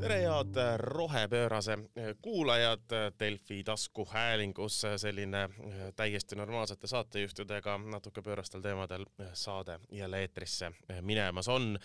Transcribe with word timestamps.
tere, 0.00 0.20
head 0.20 0.56
rohepöörase 0.76 1.78
kuulajad, 2.22 2.80
Delfi 3.20 3.64
taskuhäälingus 3.64 4.82
selline 4.96 5.48
täiesti 5.96 6.36
normaalsete 6.36 6.86
saatejuhtidega 6.86 7.78
natuke 7.78 8.22
pöörastel 8.22 8.60
teemadel 8.60 9.04
saade 9.32 9.80
jälle 9.92 10.20
eetrisse 10.20 10.72
minemas 11.00 11.48
on. 11.48 11.78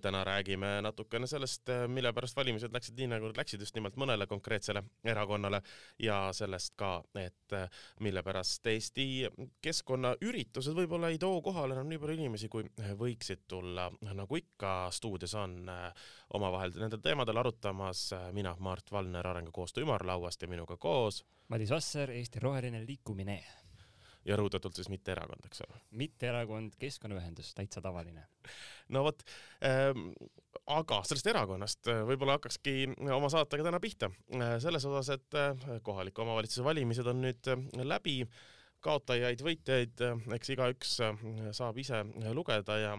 täna 0.00 0.24
räägime 0.24 0.82
natukene 0.82 1.26
sellest, 1.26 1.62
mille 1.86 2.12
pärast 2.12 2.36
valimised 2.36 2.72
läksid 2.72 2.96
nii, 2.96 3.06
nagu 3.06 3.26
nad 3.26 3.36
läksid 3.36 3.60
just 3.60 3.74
nimelt 3.74 3.96
mõnele 3.96 4.26
konkreetsele 4.26 4.82
erakonnale 5.04 5.62
ja 5.98 6.28
sellest 6.32 6.74
ka, 6.76 7.02
et 7.20 7.56
mille 8.00 8.22
pärast 8.22 8.66
Eesti 8.66 9.28
keskkonnaüritused 9.62 10.76
võib-olla 10.76 11.08
ei 11.08 11.18
too 11.18 11.42
kohale 11.42 11.76
enam 11.76 11.88
nii 11.88 11.98
palju 11.98 12.16
inimesi, 12.16 12.48
kui 12.48 12.64
võiksid 12.98 13.44
tulla. 13.48 13.90
nagu 14.14 14.36
ikka, 14.36 14.88
stuudios 14.90 15.34
on 15.34 15.68
omavahel 16.34 16.74
nendel 16.76 17.00
teemadel 17.04 17.40
arutamas 17.40 18.08
äh, 18.12 18.28
mina, 18.36 18.54
Mart 18.58 18.92
Valner 18.92 19.26
Arengukoostöö 19.26 19.86
ümarlauast 19.86 20.42
ja 20.42 20.48
minuga 20.48 20.76
koos 20.76 21.24
Madis 21.48 21.70
Vasser, 21.70 22.10
Eesti 22.10 22.40
Roheline 22.40 22.82
Liikumine. 22.86 23.38
ja 24.28 24.36
rõhutatult 24.36 24.76
siis 24.76 24.90
mitte 24.92 25.14
erakond, 25.14 25.46
eks 25.48 25.62
ole? 25.64 25.78
mitte 25.96 26.28
erakond, 26.28 26.74
keskkonnaühendus, 26.78 27.54
täitsa 27.56 27.80
tavaline. 27.80 28.26
no 28.94 29.04
vot 29.06 29.24
ähm,, 29.64 30.10
aga 30.66 31.00
sellest 31.08 31.32
erakonnast 31.32 31.88
äh, 31.88 32.02
võib-olla 32.08 32.36
hakkakski 32.36 32.92
oma 33.14 33.32
saatega 33.32 33.70
täna 33.70 33.80
pihta 33.80 34.10
äh, 34.36 34.58
selles 34.60 34.84
osas, 34.84 35.14
et 35.16 35.82
kohaliku 35.82 36.26
omavalitsuse 36.26 36.66
valimised 36.66 37.08
on 37.08 37.24
nüüd 37.24 37.52
läbi 37.88 38.20
kaotajaid, 38.84 39.40
võitjaid, 39.42 40.04
eks 40.36 40.52
igaüks 40.54 40.92
saab 41.56 41.78
ise 41.82 42.04
lugeda 42.36 42.76
ja 42.78 42.92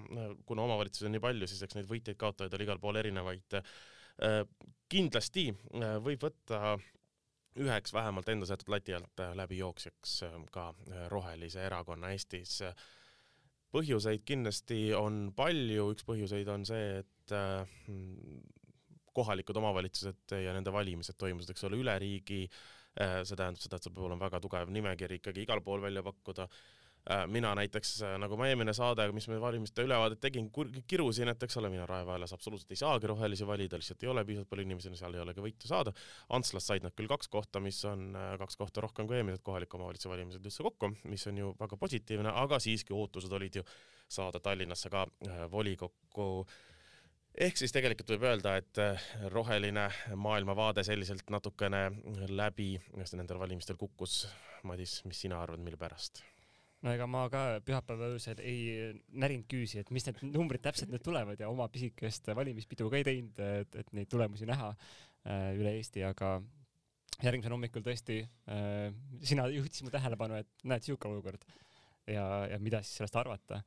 kuna 0.46 0.66
omavalitsusi 0.66 1.08
on 1.08 1.16
nii 1.16 1.24
palju, 1.24 1.48
siis 1.48 1.64
eks 1.64 1.78
neid 1.78 1.88
võitjaid-kaotajaid 1.90 2.58
oli 2.58 2.68
igal 2.68 2.82
pool 2.84 3.00
erinevaid 3.00 3.60
Äh, 4.20 4.44
kindlasti 4.92 5.48
äh, 5.80 5.96
võib 6.04 6.26
võtta 6.26 6.76
üheks 7.60 7.94
vähemalt 7.96 8.28
enda 8.32 8.48
seatud 8.50 8.72
lati 8.74 8.96
alt 8.98 9.22
äh, 9.24 9.32
läbijooksjaks 9.38 10.16
ka 10.52 10.70
Rohelise 11.12 11.64
Erakonna 11.64 12.12
Eestis. 12.12 12.60
põhjuseid 13.72 14.26
kindlasti 14.28 14.90
on 14.98 15.30
palju, 15.36 15.92
üks 15.94 16.04
põhjuseid 16.08 16.50
on 16.52 16.66
see, 16.66 17.00
et 17.00 17.34
kohalikud 19.14 19.58
omavalitsused 19.62 20.34
ja 20.42 20.56
nende 20.56 20.74
valimised 20.74 21.16
toimusid, 21.20 21.54
eks 21.54 21.68
ole, 21.68 21.78
üle 21.78 21.96
riigi. 22.02 22.48
See 23.00 23.38
tähendab 23.40 23.64
seda, 23.64 23.80
et 23.80 23.86
sul 23.88 23.94
peab 23.96 24.10
olema 24.10 24.28
väga 24.28 24.42
tugev 24.44 24.72
nimekiri 24.76 25.22
ikkagi 25.22 25.46
igal 25.46 25.62
pool 25.64 25.82
välja 25.82 26.04
pakkuda 26.04 26.50
Äh, 27.08 27.28
mina 27.28 27.56
näiteks, 27.56 28.02
äh, 28.04 28.18
nagu 28.20 28.36
ma 28.38 28.46
eelmine 28.50 28.74
saade, 28.76 29.06
mis 29.16 29.26
me 29.32 29.40
valimiste 29.42 29.82
ülevaadet 29.88 30.20
tegin, 30.22 30.50
kirusin, 30.88 31.32
et 31.32 31.44
eks 31.46 31.56
ole, 31.58 31.72
mina 31.72 31.86
Rae 31.88 32.04
vaelas 32.06 32.36
absoluutselt 32.36 32.74
ei 32.76 32.80
saagi 32.82 33.08
rohelisi 33.10 33.48
valida, 33.48 33.80
lihtsalt 33.80 34.04
ei 34.04 34.10
ole 34.12 34.26
piisavalt 34.28 34.50
palju 34.52 34.66
inimesi, 34.68 34.92
seal 35.00 35.16
ei 35.16 35.24
ole 35.24 35.34
ka 35.34 35.42
võitu 35.42 35.70
saada. 35.72 35.94
Antslas 36.36 36.68
said 36.70 36.84
nad 36.86 36.94
küll 37.00 37.10
kaks 37.10 37.32
kohta, 37.32 37.64
mis 37.64 37.80
on 37.88 38.12
äh, 38.20 38.34
kaks 38.44 38.60
kohta 38.60 38.84
rohkem 38.84 39.08
kui 39.08 39.18
eelmised 39.18 39.42
kohaliku 39.48 39.80
omavalitsuse 39.80 40.12
valimised 40.12 40.46
üldse 40.46 40.66
kokku, 40.68 40.92
mis 41.10 41.26
on 41.32 41.40
ju 41.40 41.54
väga 41.62 41.80
positiivne, 41.80 42.36
aga 42.44 42.60
siiski 42.62 42.94
ootused 42.94 43.34
olid 43.40 43.62
ju 43.62 43.66
saada 44.10 44.44
Tallinnasse 44.44 44.92
ka 44.92 45.08
volikokku 45.56 46.30
ehk 47.38 47.60
siis 47.60 47.74
tegelikult 47.76 48.16
võib 48.16 48.26
öelda, 48.32 48.56
et 48.60 49.30
roheline 49.34 49.88
maailmavaade 50.16 50.84
selliselt 50.88 51.30
natukene 51.30 51.88
läbi 52.30 52.74
nendel 52.98 53.40
valimistel 53.40 53.78
kukkus. 53.80 54.26
Madis, 54.68 55.00
mis 55.08 55.22
sina 55.24 55.40
arvad, 55.40 55.62
mille 55.64 55.80
pärast? 55.80 56.24
no 56.86 56.94
ega 56.96 57.08
ma 57.12 57.26
ka 57.32 57.42
pühapäeva 57.68 58.08
öösel 58.14 58.40
ei 58.40 58.94
närinud 59.12 59.48
küüsi, 59.52 59.82
et 59.82 59.90
mis 59.96 60.06
need 60.08 60.22
numbrid 60.32 60.64
täpselt 60.64 60.92
nüüd 60.94 61.04
tulevad 61.04 61.42
ja 61.42 61.50
oma 61.52 61.68
pisikest 61.72 62.30
valimispidu 62.36 62.88
ka 62.92 63.00
ei 63.00 63.08
teinud, 63.08 63.42
et, 63.60 63.76
et 63.82 63.92
neid 63.98 64.08
tulemusi 64.12 64.48
näha 64.48 64.70
äh, 64.72 65.50
üle 65.60 65.76
Eesti, 65.76 66.06
aga 66.08 66.38
järgmisel 67.20 67.56
hommikul 67.56 67.84
tõesti 67.84 68.22
äh, 68.24 68.96
sina 69.28 69.50
juhtisid 69.52 69.90
mu 69.90 69.94
tähelepanu, 69.94 70.40
et 70.40 70.68
näed, 70.72 70.86
sihuke 70.88 71.12
olukord 71.12 71.44
ja, 72.08 72.26
ja 72.54 72.60
mida 72.64 72.84
siis 72.86 73.02
sellest 73.02 73.20
arvata 73.20 73.60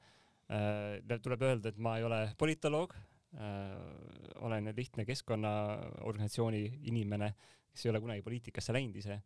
äh,. 0.48 1.18
tuleb 1.20 1.44
öelda, 1.50 1.72
et 1.72 1.80
ma 1.80 1.98
ei 2.00 2.08
ole 2.08 2.24
politoloog 2.40 2.96
äh,, 3.36 4.42
olen 4.42 4.72
lihtne 4.76 5.06
keskkonnaorganisatsiooni 5.08 6.62
inimene, 6.90 7.32
kes 7.72 7.86
ei 7.86 7.92
ole 7.92 8.02
kunagi 8.04 8.24
poliitikasse 8.26 8.74
läinud 8.74 8.98
ise 9.00 9.20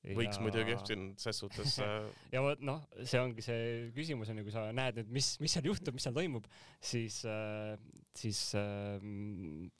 võiks 0.00 0.38
ja... 0.38 0.44
muidugi 0.44 0.76
siin 0.88 1.08
ses 1.20 1.40
suhtes 1.42 1.76
äh, 1.84 2.06
ja 2.34 2.42
vot 2.44 2.62
noh, 2.64 2.84
see 3.04 3.20
ongi 3.20 3.44
see 3.44 3.88
küsimus 3.96 4.30
on 4.32 4.40
ju, 4.40 4.46
kui 4.46 4.54
sa 4.54 4.68
näed 4.76 5.00
nüüd, 5.00 5.10
mis, 5.18 5.34
mis 5.42 5.56
seal 5.56 5.68
juhtub, 5.68 5.96
mis 5.96 6.06
seal 6.06 6.16
toimub, 6.16 6.46
siis 6.92 7.20
äh,, 7.28 7.74
siis 8.16 8.40
äh, 8.58 8.96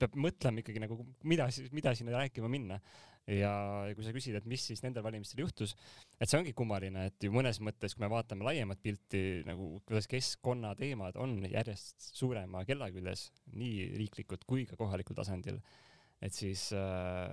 peab 0.01 0.17
mõtlema 0.27 0.61
ikkagi 0.61 0.83
nagu, 0.83 0.99
mida, 1.27 1.49
mida 1.73 1.95
sinna 1.97 2.19
rääkima 2.19 2.51
minna. 2.51 2.79
Ja, 3.31 3.51
ja 3.89 3.97
kui 3.97 4.05
sa 4.05 4.13
küsid, 4.15 4.37
et 4.37 4.47
mis 4.49 4.63
siis 4.69 4.83
nendel 4.85 5.05
valimistel 5.05 5.43
juhtus, 5.43 5.75
et 6.17 6.29
see 6.29 6.39
ongi 6.39 6.55
kummaline, 6.57 7.07
et 7.11 7.27
ju 7.27 7.33
mõnes 7.33 7.61
mõttes, 7.63 7.95
kui 7.95 8.05
me 8.05 8.11
vaatame 8.11 8.47
laiemat 8.47 8.81
pilti 8.83 9.41
nagu 9.47 9.77
kuidas 9.87 10.09
keskkonnateemad 10.11 11.19
on 11.21 11.39
järjest 11.51 12.11
suurema 12.17 12.65
kella 12.67 12.91
küljes, 12.93 13.29
nii 13.55 13.91
riiklikud 14.01 14.45
kui 14.49 14.67
ka 14.69 14.79
kohalikul 14.79 15.17
tasandil 15.17 15.61
et 16.21 16.37
siis 16.37 16.69
äh, 16.77 17.27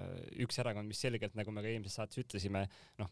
üks 0.44 0.58
erakond, 0.62 0.88
mis 0.88 1.00
selgelt, 1.04 1.36
nagu 1.36 1.52
me 1.52 1.64
ka 1.64 1.70
eelmises 1.70 1.98
saates 2.00 2.22
ütlesime, 2.22 2.64
noh, 3.00 3.10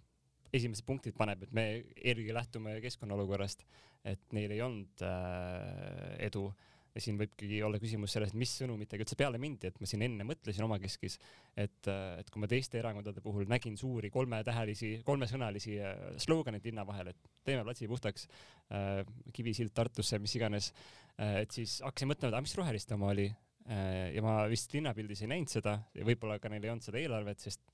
esimesed 0.57 0.87
punktid 0.89 1.17
paneb, 1.19 1.43
et 1.45 1.53
me 1.57 1.67
eelkõige 1.97 2.37
lähtume 2.37 2.79
keskkonna 2.85 3.17
olukorrast, 3.19 3.67
et 4.07 4.23
neil 4.37 4.55
ei 4.55 4.63
olnud 4.65 5.05
äh, 5.05 6.15
edu 6.29 6.49
ja 6.97 7.05
siin 7.05 7.21
võibki 7.21 7.61
olla 7.67 7.79
küsimus 7.83 8.17
selles, 8.17 8.33
et 8.33 8.41
mis 8.41 8.53
sõnumitega 8.62 9.05
üldse 9.05 9.19
peale 9.21 9.41
mindi, 9.43 9.71
et 9.71 9.81
ma 9.83 9.89
siin 9.89 10.03
enne 10.07 10.27
mõtlesin 10.29 10.67
omakeskis, 10.67 11.19
et, 11.55 11.91
et 11.91 12.31
kui 12.33 12.43
ma 12.43 12.51
teiste 12.51 12.81
erakondade 12.81 13.23
puhul 13.25 13.49
nägin 13.51 13.77
suuri 13.77 14.11
kolmetähelisi, 14.15 14.95
kolmesõnalisi 15.06 15.79
äh, 15.81 15.97
slogan'id 16.25 16.65
linna 16.67 16.87
vahel, 16.89 17.12
et 17.12 17.33
teeme 17.47 17.65
platsi 17.69 17.89
puhtaks 17.91 18.29
äh,, 18.73 19.03
Kivisild 19.37 19.77
Tartusse, 19.77 20.19
mis 20.23 20.35
iganes 20.41 20.73
äh,, 20.73 21.43
et 21.45 21.53
siis 21.55 21.83
hakkasin 21.85 22.11
mõtlema, 22.15 22.33
et 22.33 22.41
aga 22.41 22.47
mis 22.49 22.56
roheliste 22.59 22.97
oma 22.97 23.12
oli, 23.15 23.29
Äh, 23.67 24.15
ja 24.15 24.23
ma 24.23 24.45
vist 24.47 24.71
linnapildis 24.77 25.25
ei 25.25 25.31
näinud 25.33 25.51
seda 25.51 25.81
ja 25.97 26.05
võib-olla 26.06 26.39
ka 26.39 26.51
neil 26.53 26.62
ei 26.62 26.71
olnud 26.71 26.87
seda 26.87 27.01
eelarvet, 27.01 27.43
sest 27.43 27.65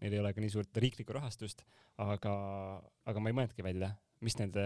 neil 0.00 0.16
ei 0.16 0.18
ole 0.18 0.32
ka 0.34 0.42
nii 0.42 0.50
suurt 0.50 0.80
riiklikku 0.82 1.14
rahastust, 1.14 1.62
aga, 2.02 2.32
aga 3.06 3.22
ma 3.22 3.30
ei 3.30 3.36
mõelnudki 3.38 3.62
välja, 3.64 3.92
mis 4.24 4.36
nende, 4.38 4.62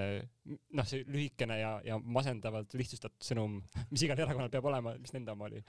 noh, 0.76 0.86
see 0.86 1.02
lühikene 1.10 1.56
ja, 1.58 1.70
ja 1.86 1.96
masendavalt 1.98 2.74
lihtsustatud 2.78 3.24
sõnum, 3.26 3.56
mis 3.92 4.04
igal 4.06 4.20
erakonnal 4.22 4.52
peab 4.52 4.68
olema, 4.70 4.94
mis 5.00 5.14
nende 5.16 5.34
oma 5.34 5.48
oli? 5.48 5.62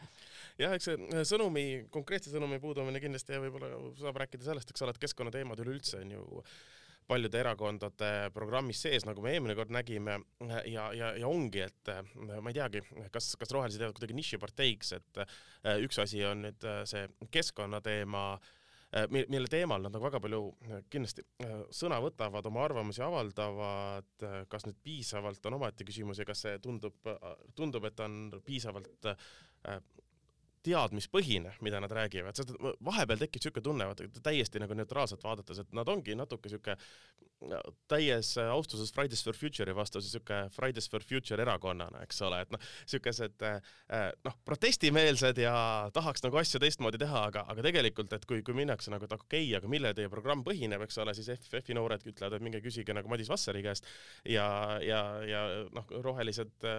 jah, 0.61 0.75
eks 0.75 0.91
see 0.91 1.23
sõnumi, 1.31 1.65
konkreetse 1.93 2.33
sõnumi 2.33 2.61
puudumine 2.61 3.01
kindlasti 3.01 3.41
võib-olla 3.41 3.73
saab 3.99 4.21
rääkida 4.21 4.45
sellest, 4.51 4.73
eks 4.73 4.85
ole, 4.85 4.93
et 4.93 5.01
keskkonnateemad 5.01 5.65
üleüldse 5.65 6.03
on 6.03 6.13
ju 6.17 6.43
paljude 7.11 7.41
erakondade 7.41 8.11
programmis 8.35 8.79
sees, 8.85 9.03
nagu 9.07 9.23
me 9.23 9.33
eelmine 9.33 9.55
kord 9.57 9.73
nägime 9.73 10.19
ja, 10.69 10.85
ja, 10.95 11.11
ja 11.19 11.27
ongi, 11.27 11.65
et 11.65 11.91
ma 12.15 12.53
ei 12.53 12.55
teagi, 12.55 12.83
kas, 13.11 13.33
kas 13.41 13.51
rohelised 13.51 13.81
jäävad 13.81 13.97
kuidagi 13.97 14.15
nišiparteiks, 14.15 14.93
et 14.99 15.21
äh, 15.25 15.81
üks 15.83 15.99
asi 16.03 16.23
on 16.27 16.45
nüüd 16.45 16.67
äh, 16.69 16.83
see 16.87 17.09
keskkonnateema, 17.33 18.25
äh, 18.37 18.57
mille 19.09 19.47
teemal 19.47 19.85
nad 19.85 19.93
nagu 19.93 20.03
väga 20.03 20.19
palju 20.23 20.41
kindlasti 20.91 21.23
sõna 21.71 22.01
võtavad, 22.03 22.47
oma 22.49 22.65
arvamusi 22.65 23.03
avaldavad, 23.05 24.25
kas 24.51 24.67
nüüd 24.67 24.81
piisavalt 24.83 25.45
on 25.47 25.59
omaette 25.59 25.87
küsimus 25.87 26.19
ja 26.19 26.27
kas 26.27 26.43
see 26.45 26.59
tundub, 26.63 26.97
tundub, 27.55 27.87
et 27.87 28.03
on 28.03 28.17
piisavalt 28.45 29.11
teadmispõhine, 30.65 31.55
mida 31.65 31.81
nad 31.81 31.91
räägivad, 31.95 32.37
sest 32.37 32.53
vahepeal 32.85 33.21
tekib 33.21 33.41
niisugune 33.41 33.65
tunne, 33.65 33.87
vaata 33.89 34.23
täiesti 34.23 34.61
nagu 34.61 34.77
neutraalselt 34.77 35.23
vaadates, 35.25 35.61
et 35.63 35.71
nad 35.77 35.89
ongi 35.89 36.15
natuke 36.17 36.49
niisugune 36.49 36.77
täies 37.89 38.35
austuses 38.37 38.91
Fridays 38.93 39.23
for 39.25 39.37
Future'i 39.37 39.73
vastu, 39.75 40.01
niisugune 40.01 40.51
Fridays 40.53 40.87
for 40.91 41.03
Future 41.05 41.41
erakonnana, 41.41 42.03
eks 42.05 42.21
ole, 42.27 42.43
et 42.45 42.53
noh, 42.53 42.61
niisugused 42.85 43.45
eh, 43.47 43.71
noh, 44.27 44.37
protestimeelsed 44.45 45.41
ja 45.41 45.55
tahaks 45.95 46.25
nagu 46.25 46.37
asju 46.41 46.61
teistmoodi 46.61 47.01
teha, 47.01 47.25
aga, 47.31 47.45
aga 47.51 47.65
tegelikult, 47.65 48.13
et 48.17 48.27
kui, 48.29 48.43
kui 48.45 48.57
minnakse 48.57 48.93
nagu, 48.93 49.07
et 49.07 49.17
okei 49.17 49.47
okay,, 49.47 49.55
aga 49.57 49.71
millel 49.71 49.97
teie 49.97 50.11
programm 50.13 50.45
põhineb, 50.45 50.85
eks 50.85 51.01
ole, 51.01 51.15
siis 51.17 51.31
FFi 51.39 51.77
noored 51.77 52.05
ütlevad, 52.05 52.37
et 52.37 52.45
minge 52.45 52.61
küsige 52.63 52.93
nagu 52.97 53.09
Madis 53.11 53.31
Vassari 53.31 53.65
käest 53.65 53.89
ja, 54.29 54.45
ja, 54.85 55.01
ja 55.25 55.43
noh, 55.73 55.89
rohelised 56.05 56.69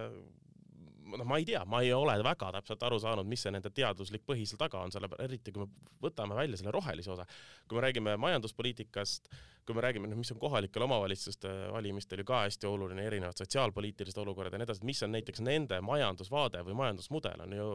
noh, 1.18 1.26
ma 1.28 1.38
ei 1.40 1.46
tea, 1.48 1.62
ma 1.68 1.82
ei 1.84 1.92
ole 1.94 2.14
väga 2.24 2.50
täpselt 2.58 2.82
aru 2.86 2.98
saanud, 3.02 3.28
mis 3.28 3.44
see 3.44 3.52
nende 3.54 3.70
teaduslik 3.74 4.24
põhi 4.28 4.46
seal 4.48 4.60
taga 4.60 4.82
on, 4.82 4.92
selle, 4.94 5.10
eriti 5.24 5.54
kui 5.54 5.64
me 5.64 5.90
võtame 6.02 6.36
välja 6.38 6.60
selle 6.60 6.74
rohelise 6.74 7.12
osa. 7.14 7.26
kui 7.68 7.78
me 7.78 7.84
räägime 7.86 8.16
majanduspoliitikast, 8.20 9.30
kui 9.66 9.76
me 9.76 9.84
räägime, 9.84 10.10
noh, 10.10 10.18
mis 10.18 10.32
on 10.34 10.40
kohalikel 10.42 10.86
omavalitsuste 10.88 11.52
valimistel 11.72 12.22
ju 12.22 12.28
ka 12.32 12.42
hästi 12.46 12.68
oluline, 12.70 13.06
erinevad 13.06 13.38
sotsiaalpoliitilised 13.38 14.18
olukorrad 14.24 14.54
ja 14.54 14.62
nii 14.62 14.68
edasi, 14.70 14.86
mis 14.88 15.02
on 15.06 15.14
näiteks 15.16 15.44
nende 15.46 15.80
majandusvaade 15.84 16.64
või 16.66 16.78
majandusmudel 16.82 17.46
on 17.46 17.56
ju 17.58 17.70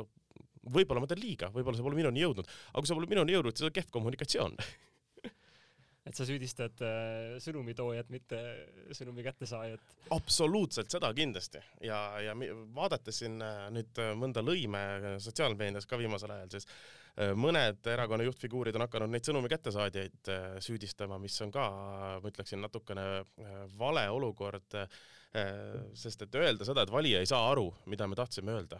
noh, 0.00 0.12
võib-olla 0.74 1.02
ma 1.02 1.08
teen 1.08 1.22
liiga, 1.22 1.48
võib-olla 1.54 1.78
see 1.78 1.86
pole 1.86 1.98
minuni 1.98 2.22
jõudnud, 2.22 2.48
aga 2.72 2.82
kui 2.82 2.90
see 2.90 2.98
pole 2.98 3.10
minuni 3.10 3.36
jõudnud, 3.36 3.56
siis 3.56 3.70
on 3.70 3.76
kehv 3.78 3.92
kommunikatsioon 3.94 4.58
et 6.10 6.18
sa 6.18 6.26
süüdistad 6.26 6.82
äh, 6.82 7.36
sõnumitoojat, 7.42 8.10
mitte 8.12 8.38
sõnumi 8.96 9.24
kättesaajat. 9.24 9.96
absoluutselt, 10.16 10.90
seda 10.90 11.12
kindlasti 11.16 11.62
ja, 11.86 12.00
ja 12.24 12.34
vaadates 12.74 13.22
siin 13.22 13.38
äh, 13.44 13.68
nüüd 13.74 14.00
äh, 14.02 14.12
mõnda 14.18 14.42
lõime 14.44 14.82
sotsiaalmeedias 15.22 15.86
ka 15.86 16.00
viimasel 16.00 16.34
ajal, 16.34 16.50
siis 16.56 16.68
mõned 17.36 17.84
erakonna 17.90 18.24
juhtfiguurid 18.24 18.76
on 18.78 18.84
hakanud 18.86 19.10
neid 19.12 19.26
sõnumi 19.26 19.48
kättesaadjaid 19.50 20.30
süüdistama, 20.62 21.18
mis 21.20 21.34
on 21.42 21.50
ka, 21.52 21.64
ma 22.22 22.30
ütleksin, 22.30 22.62
natukene 22.62 23.02
vale 23.76 24.04
olukord, 24.14 24.78
sest 25.98 26.22
et 26.24 26.38
öelda 26.38 26.64
seda, 26.64 26.86
et 26.86 26.94
valija 26.94 27.20
ei 27.20 27.28
saa 27.28 27.50
aru, 27.50 27.66
mida 27.90 28.06
me 28.08 28.16
tahtsime 28.16 28.54
öelda 28.54 28.78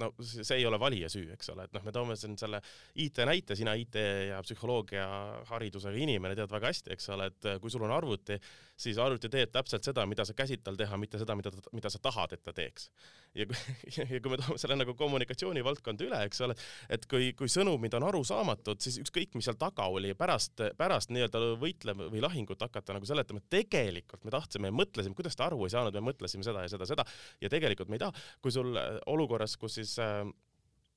no 0.00 0.10
see 0.22 0.58
ei 0.58 0.66
ole 0.68 0.78
valija 0.80 1.08
süü, 1.12 1.26
eks 1.34 1.52
ole, 1.54 1.66
et 1.66 1.74
noh, 1.76 1.84
me 1.86 1.92
toome 1.94 2.16
siin 2.18 2.36
selle 2.40 2.60
IT 3.02 3.22
näite, 3.28 3.56
sina 3.58 3.74
IT 3.78 3.98
ja 4.30 4.40
psühholoogia 4.46 5.06
haridusega 5.50 6.00
inimene 6.00 6.38
tead 6.38 6.50
väga 6.52 6.70
hästi, 6.72 6.94
eks 6.96 7.10
ole, 7.16 7.30
et 7.32 7.50
kui 7.62 7.72
sul 7.72 7.84
on 7.86 7.94
arvuti, 7.94 8.38
siis 8.80 8.98
arvuti 9.00 9.30
teeb 9.32 9.52
täpselt 9.54 9.86
seda, 9.86 10.04
mida 10.08 10.24
sa 10.26 10.34
käsid 10.36 10.62
tal 10.64 10.78
teha, 10.78 10.98
mitte 11.00 11.20
seda, 11.20 11.36
mida, 11.38 11.52
mida 11.76 11.92
sa 11.92 12.00
tahad, 12.02 12.34
et 12.36 12.42
ta 12.44 12.54
teeks. 12.56 12.88
ja 13.36 13.46
kui, 13.46 13.58
ja 13.98 14.20
kui 14.22 14.32
me 14.32 14.38
toome 14.40 14.58
selle 14.60 14.78
nagu 14.80 14.94
kommunikatsiooni 14.98 15.62
valdkonda 15.66 16.06
üle, 16.06 16.20
eks 16.26 16.42
ole, 16.46 16.56
et 16.90 17.06
kui, 17.10 17.30
kui 17.38 17.50
sõnumid 17.52 17.94
on 17.98 18.08
arusaamatud, 18.08 18.80
siis 18.82 18.98
ükskõik, 19.04 19.36
mis 19.38 19.48
seal 19.48 19.58
taga 19.60 19.86
oli, 19.92 20.12
pärast, 20.18 20.64
pärast 20.78 21.14
nii-öelda 21.14 21.44
võitlema 21.60 22.10
või 22.12 22.24
lahingut 22.24 22.62
hakata 22.66 22.96
nagu 22.96 23.08
seletama, 23.08 23.42
et 23.42 23.50
tegelikult 23.60 24.24
me 24.26 24.34
tahtsime 24.34 24.72
ja 24.72 24.78
mõtlesime, 24.82 25.18
kuidas 25.18 25.38
ta 25.38 25.48
aru 25.50 25.62
ei 25.66 25.74
saanud, 25.76 25.96
me 25.96 26.10
mõtlesime 26.10 26.46
seda 26.46 26.64
ja 26.66 26.72
seda, 26.72 26.88
seda 26.88 27.06
ja 27.40 27.52
tegelikult 27.52 27.90
me 27.90 28.00
ei 28.00 28.06
taha, 28.06 28.28
kui 28.42 28.54
sul 28.54 28.74
olukorras, 29.10 29.56
kus 29.60 29.78
siis 29.80 29.98
äh, 30.02 30.24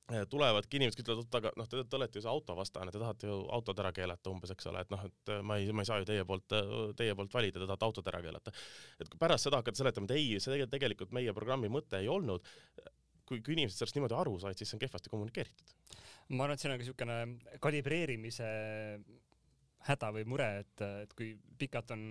tulevadki 0.04 0.76
inimesed, 0.76 0.98
kes 0.98 1.04
ütlevad, 1.06 1.22
oot 1.24 1.36
aga 1.38 1.50
noh, 1.56 1.68
te, 1.70 1.80
te 1.88 1.96
olete 1.96 2.18
ju 2.18 2.24
see 2.24 2.32
autovastane, 2.32 2.92
te 2.92 3.00
tahate 3.00 3.28
ju 3.30 3.36
autod 3.56 3.78
ära 3.80 3.92
keelata 3.96 4.32
umbes, 4.32 4.52
eks 4.52 4.68
ole, 4.68 4.82
et 4.84 4.90
noh, 4.92 5.04
et 5.08 5.32
ma 5.46 5.56
ei, 5.56 5.70
ma 5.72 5.84
ei 5.84 5.88
saa 5.88 6.00
ju 6.02 6.08
teie 6.10 6.26
poolt, 6.28 6.56
teie 6.98 7.14
poolt 7.16 7.32
valida, 7.32 7.60
te 7.62 7.68
tahate 7.70 7.88
autod 7.88 8.10
ära 8.12 8.20
keelata. 8.24 8.52
et 9.00 9.08
kui 9.08 9.20
pärast 9.20 9.48
seda 9.48 9.62
hakata 9.62 9.80
seletama, 9.80 10.10
et 10.10 10.18
ei, 10.18 10.40
see 10.44 10.66
tegelikult 10.74 11.14
meie 11.16 11.32
programmi 11.36 11.72
mõte 11.72 12.02
ei 12.02 12.10
olnud, 12.12 12.44
kui, 13.24 13.40
kui 13.40 13.56
inimesed 13.56 13.80
sellest 13.80 13.96
niimoodi 13.96 14.18
aru 14.18 14.36
said, 14.42 14.60
siis 14.60 14.72
see 14.72 14.76
on 14.76 14.84
kehvasti 14.84 15.12
kommunikeeritud. 15.12 15.72
ma 16.36 16.44
arvan, 16.44 16.58
et 16.58 16.64
siin 16.64 16.74
on 16.74 16.76
ka 16.76 16.84
niisugune 16.84 17.58
kalibreerimise 17.64 18.50
häda 19.88 20.12
või 20.16 20.28
mure, 20.28 20.50
et, 20.64 20.84
et 21.04 21.16
kui 21.16 21.32
pikalt 21.60 21.96
on 21.96 22.04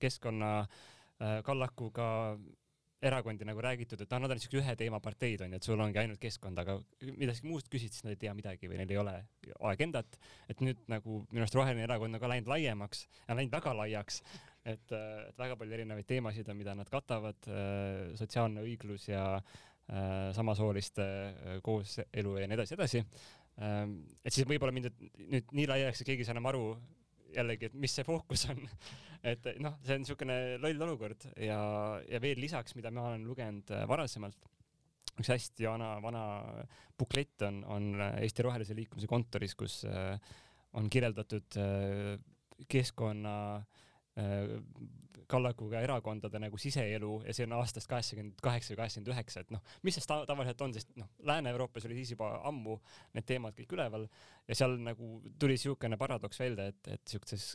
keskkonna 0.00 0.54
kallakuga 1.44 2.08
erakondi 3.02 3.46
nagu 3.46 3.62
räägitud, 3.64 4.00
et 4.04 4.12
noh, 4.14 4.22
nad 4.22 4.34
on 4.34 4.40
siuke 4.42 4.60
ühe 4.60 4.74
teema 4.78 5.00
parteid 5.02 5.42
onju, 5.44 5.58
et 5.58 5.66
sul 5.66 5.80
ongi 5.82 5.98
ainult 6.02 6.20
keskkond, 6.22 6.58
aga 6.62 6.76
midagi 7.02 7.46
muust 7.48 7.70
küsid, 7.72 7.94
siis 7.94 8.06
nad 8.06 8.14
ei 8.14 8.20
tea 8.20 8.34
midagi 8.38 8.70
või 8.70 8.78
neil 8.80 8.94
ei 8.94 9.00
ole 9.00 9.16
agendat. 9.72 10.18
et 10.48 10.62
nüüd 10.62 10.80
nagu 10.92 11.22
minu 11.30 11.42
arust 11.42 11.58
Roheline 11.58 11.82
Erakond 11.88 12.14
on 12.14 12.22
ka 12.22 12.30
läinud 12.30 12.50
laiemaks 12.52 13.06
ja 13.26 13.36
läinud 13.38 13.54
väga 13.56 13.74
laiaks, 13.80 14.22
et, 14.64 14.94
et 14.94 15.38
väga 15.38 15.58
palju 15.58 15.76
erinevaid 15.78 16.06
teemasid 16.06 16.48
on, 16.48 16.58
mida 16.60 16.76
nad 16.78 16.90
katavad, 16.90 17.50
äh, 17.50 18.14
sotsiaalne 18.18 18.62
õiglus 18.62 19.08
ja 19.10 19.26
äh, 19.36 20.30
samasooliste 20.36 21.06
äh, 21.06 21.60
kooselu 21.66 22.36
ja 22.38 22.48
nii 22.48 22.60
edasi, 22.60 22.78
edasi. 22.78 23.04
Ähm, 23.62 23.98
et 24.24 24.32
siis 24.32 24.46
võib-olla 24.48 24.72
mind 24.72 24.92
nüüd 25.18 25.50
nii 25.52 25.70
laiaks, 25.74 26.00
et 26.00 26.08
keegi 26.08 26.22
ei 26.22 26.28
saa 26.30 26.38
enam 26.38 26.52
aru 26.52 26.66
jällegi, 27.34 27.70
et 27.70 27.76
mis 27.78 27.94
see 27.96 28.06
fookus 28.06 28.46
on. 28.52 28.62
Et 29.22 29.44
noh, 29.62 29.76
see 29.86 29.94
on 29.94 30.00
niisugune 30.02 30.36
loll 30.58 30.82
olukord 30.82 31.28
ja, 31.38 31.60
ja 32.10 32.18
veel 32.18 32.40
lisaks, 32.42 32.74
mida 32.74 32.90
ma 32.90 33.04
olen 33.12 33.22
lugenud 33.22 33.68
äh, 33.70 33.84
varasemalt, 33.86 34.48
üks 35.12 35.30
hästi 35.30 35.68
vana, 35.68 35.92
vana 36.02 36.22
buklett 36.98 37.44
on, 37.46 37.60
on 37.70 37.86
Eesti 38.16 38.42
Rohelise 38.42 38.74
Liikumise 38.74 39.06
kontoris, 39.06 39.54
kus 39.54 39.84
äh, 39.86 40.16
on 40.74 40.90
kirjeldatud 40.90 41.60
äh, 41.62 42.16
keskkonna 42.66 43.36
äh, 43.60 43.82
kallakuga 45.32 45.80
erakondade 45.80 46.40
nagu 46.42 46.58
siseelu 46.60 47.12
ja 47.26 47.34
see 47.34 47.46
on 47.46 47.54
aastast 47.56 47.88
kaheksakümmend 47.90 48.40
kaheksa 48.44 48.72
või 48.72 48.80
kaheksakümmend 48.82 49.12
üheksa, 49.14 49.44
et 49.44 49.52
noh, 49.54 49.62
mis 49.86 49.96
see 49.96 50.08
ta 50.08 50.18
tavaliselt 50.28 50.64
on, 50.66 50.74
sest 50.76 50.92
noh, 51.00 51.08
Lääne-Euroopas 51.28 51.86
oli 51.88 51.96
siis 52.00 52.12
juba 52.14 52.28
ammu 52.48 52.76
need 53.16 53.26
teemad 53.28 53.56
kõik 53.56 53.72
üleval 53.76 54.06
ja 54.48 54.58
seal 54.58 54.76
nagu 54.84 55.14
tuli 55.40 55.56
niisugune 55.56 55.98
paradoks 56.00 56.42
välja, 56.42 56.68
et, 56.72 56.92
et 56.96 57.14
siukses 57.14 57.52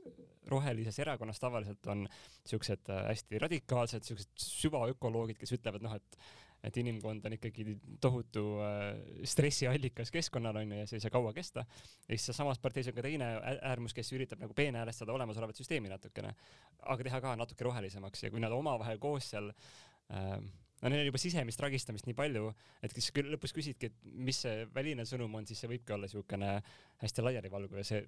rohelises 0.49 0.99
erakonnas 1.03 1.41
tavaliselt 1.43 1.91
on 1.93 2.05
siuksed 2.47 2.93
äh, 2.93 3.05
hästi 3.11 3.43
radikaalsed, 3.45 4.07
siuksed 4.07 4.47
süvaökoloogid, 4.47 5.37
kes 5.41 5.57
ütlevad 5.59 5.85
noh, 5.85 5.97
et 5.97 6.21
et 6.63 6.77
inimkond 6.81 7.25
on 7.25 7.35
ikkagi 7.37 7.77
tohutu 8.01 8.43
äh, 8.65 8.85
stressiallikas 9.29 10.11
keskkonnal 10.13 10.57
onju 10.63 10.79
ja 10.79 10.87
see 10.89 10.97
ei 10.97 11.05
saa 11.05 11.13
kaua 11.13 11.33
kesta. 11.33 11.65
ja 12.07 12.17
siis 12.17 12.37
samas 12.37 12.59
parteis 12.59 12.89
on 12.89 12.95
ka 12.97 13.05
teine 13.05 13.29
äärmus, 13.61 13.93
kes 13.93 14.11
üritab 14.17 14.41
nagu 14.41 14.55
peenhäälestada 14.57 15.13
olemasolevat 15.13 15.59
süsteemi 15.59 15.91
natukene, 15.91 16.33
aga 16.81 17.09
teha 17.09 17.21
ka 17.21 17.35
natuke 17.39 17.67
rohelisemaks 17.67 18.23
ja 18.23 18.31
kui 18.33 18.41
nad 18.43 18.55
omavahel 18.55 18.99
koos 19.01 19.29
seal 19.33 19.51
äh, 19.51 20.39
no 20.81 20.91
neil 20.91 21.03
on 21.03 21.09
juba 21.09 21.21
sisemist 21.21 21.61
ragistamist 21.63 22.07
nii 22.09 22.17
palju, 22.17 22.51
et 22.85 22.93
kes 22.93 23.11
lõpus 23.25 23.53
küsidki, 23.55 23.91
et 23.91 24.15
mis 24.29 24.41
see 24.45 24.65
väline 24.75 25.05
sõnum 25.09 25.37
on, 25.39 25.45
siis 25.49 25.61
see 25.63 25.71
võibki 25.71 25.95
olla 25.95 26.09
niisugune 26.09 26.57
hästi 27.03 27.25
laialivalguv 27.25 27.81
ja 27.81 27.87
see 27.91 28.03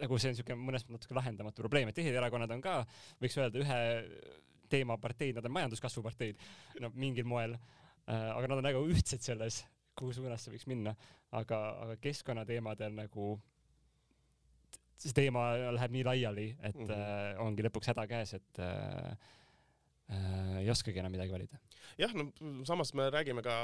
nagu 0.00 0.18
see 0.18 0.30
on 0.30 0.34
niisugune 0.34 0.58
mõnes 0.60 0.84
mõttes 0.88 1.06
natuke 1.06 1.18
lahendamatu 1.20 1.64
probleem, 1.64 1.88
et 1.88 1.96
teised 1.96 2.16
erakonnad 2.16 2.50
on 2.54 2.64
ka, 2.64 2.80
võiks 3.22 3.38
öelda, 3.38 3.62
ühe 3.62 3.80
teemaparteid, 4.70 5.38
nad 5.38 5.48
on 5.48 5.56
majanduskasvu 5.56 6.02
parteid, 6.02 6.40
no 6.80 6.90
mingil 6.94 7.26
moel 7.28 7.56
äh,, 7.56 8.30
aga 8.34 8.48
nad 8.48 8.58
on 8.58 8.68
väga 8.70 8.84
ühtsed 8.94 9.24
selles, 9.24 9.64
kuhu 9.98 10.12
suunas 10.12 10.44
see 10.44 10.54
võiks 10.54 10.68
minna, 10.70 10.94
aga, 11.32 11.60
aga 11.86 11.96
keskkonnateemadel 12.02 12.94
nagu 12.96 13.34
see 14.98 15.14
teema 15.14 15.46
läheb 15.74 15.94
nii 15.94 16.04
laiali, 16.06 16.48
et 16.62 16.76
mm 16.76 16.86
-hmm. 16.86 17.32
äh, 17.34 17.40
ongi 17.46 17.66
lõpuks 17.66 17.90
häda 17.92 18.06
käes, 18.06 18.34
et 18.34 18.60
äh, 18.62 19.16
ei 20.60 20.70
oskagi 20.70 21.00
enam 21.00 21.12
midagi 21.12 21.32
valida. 21.32 21.58
jah, 21.98 22.12
no 22.14 22.26
samas 22.68 22.92
me 22.94 23.06
räägime 23.10 23.42
ka 23.44 23.54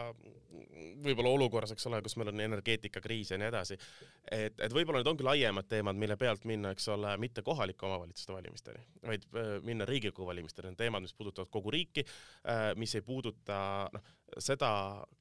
võib-olla 1.05 1.33
olukorras, 1.35 1.73
eks 1.75 1.87
ole, 1.91 2.01
kus 2.05 2.17
meil 2.17 2.31
on 2.33 2.41
energeetikakriis 2.45 3.33
ja 3.35 3.39
nii 3.41 3.49
edasi, 3.51 3.77
et, 4.31 4.57
et 4.57 4.73
võib-olla 4.73 5.01
need 5.01 5.11
ongi 5.13 5.27
laiemad 5.27 5.69
teemad, 5.69 5.99
mille 6.01 6.17
pealt 6.21 6.47
minna, 6.49 6.73
eks 6.75 6.89
ole, 6.95 7.13
mitte 7.21 7.45
kohalike 7.47 7.87
omavalitsuste 7.87 8.37
valimisteni, 8.37 8.85
vaid 9.07 9.27
äh, 9.35 9.53
minna 9.67 9.89
Riigikogu 9.89 10.29
valimisteni, 10.31 10.73
need 10.73 10.81
teemad, 10.81 11.05
mis 11.05 11.17
puudutavad 11.17 11.53
kogu 11.53 11.75
riiki, 11.77 12.07
äh, 12.49 12.71
mis 12.81 12.95
ei 12.97 13.05
puuduta 13.05 13.61
noh, 13.93 14.15
seda 14.39 14.73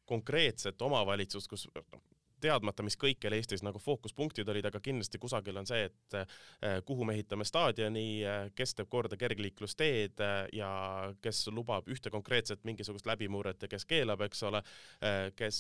konkreetset 0.10 0.82
omavalitsust, 0.88 1.52
kus 1.52 1.68
noh, 1.76 2.04
teadmata, 2.42 2.84
mis 2.86 2.98
kõikjal 3.00 3.36
Eestis 3.38 3.64
nagu 3.66 3.80
fookuspunktid 3.82 4.50
olid, 4.50 4.68
aga 4.70 4.82
kindlasti 4.84 5.20
kusagil 5.22 5.60
on 5.62 5.68
see, 5.70 5.88
et 5.90 6.18
eh, 6.20 6.80
kuhu 6.86 7.08
me 7.08 7.16
ehitame 7.18 7.48
staadioni, 7.48 8.06
eh, 8.24 8.52
kes 8.56 8.76
teeb 8.78 8.90
korda 8.92 9.18
kergliiklusteed 9.20 10.24
eh, 10.26 10.38
ja 10.60 10.72
kes 11.22 11.46
lubab 11.54 11.90
ühte 11.92 12.12
konkreetset 12.14 12.64
mingisugust 12.68 13.10
läbimurret 13.10 13.66
ja 13.66 13.72
kes 13.72 13.86
keelab, 13.90 14.22
eks 14.28 14.44
ole, 14.48 14.62
kes 15.36 15.60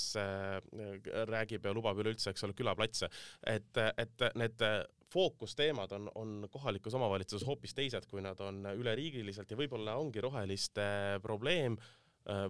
räägib 1.29 1.65
ja 1.65 1.73
lubab 1.75 1.99
üleüldse, 2.01 2.31
eks 2.31 2.43
ole, 2.47 2.55
külaplatse. 2.57 3.09
et, 3.47 3.77
et 3.97 4.25
need 4.39 4.63
fookusteemad 5.09 5.91
on, 5.97 6.09
on 6.15 6.33
kohalikus 6.51 6.93
omavalitsuses 6.93 7.47
hoopis 7.47 7.73
teised, 7.73 8.05
kui 8.09 8.21
nad 8.21 8.39
on 8.45 8.61
üleriigiliselt 8.75 9.49
ja 9.49 9.57
võib-olla 9.57 9.95
ongi 9.97 10.21
roheliste 10.21 10.85
probleem 11.23 11.77
Äh, 11.79 11.98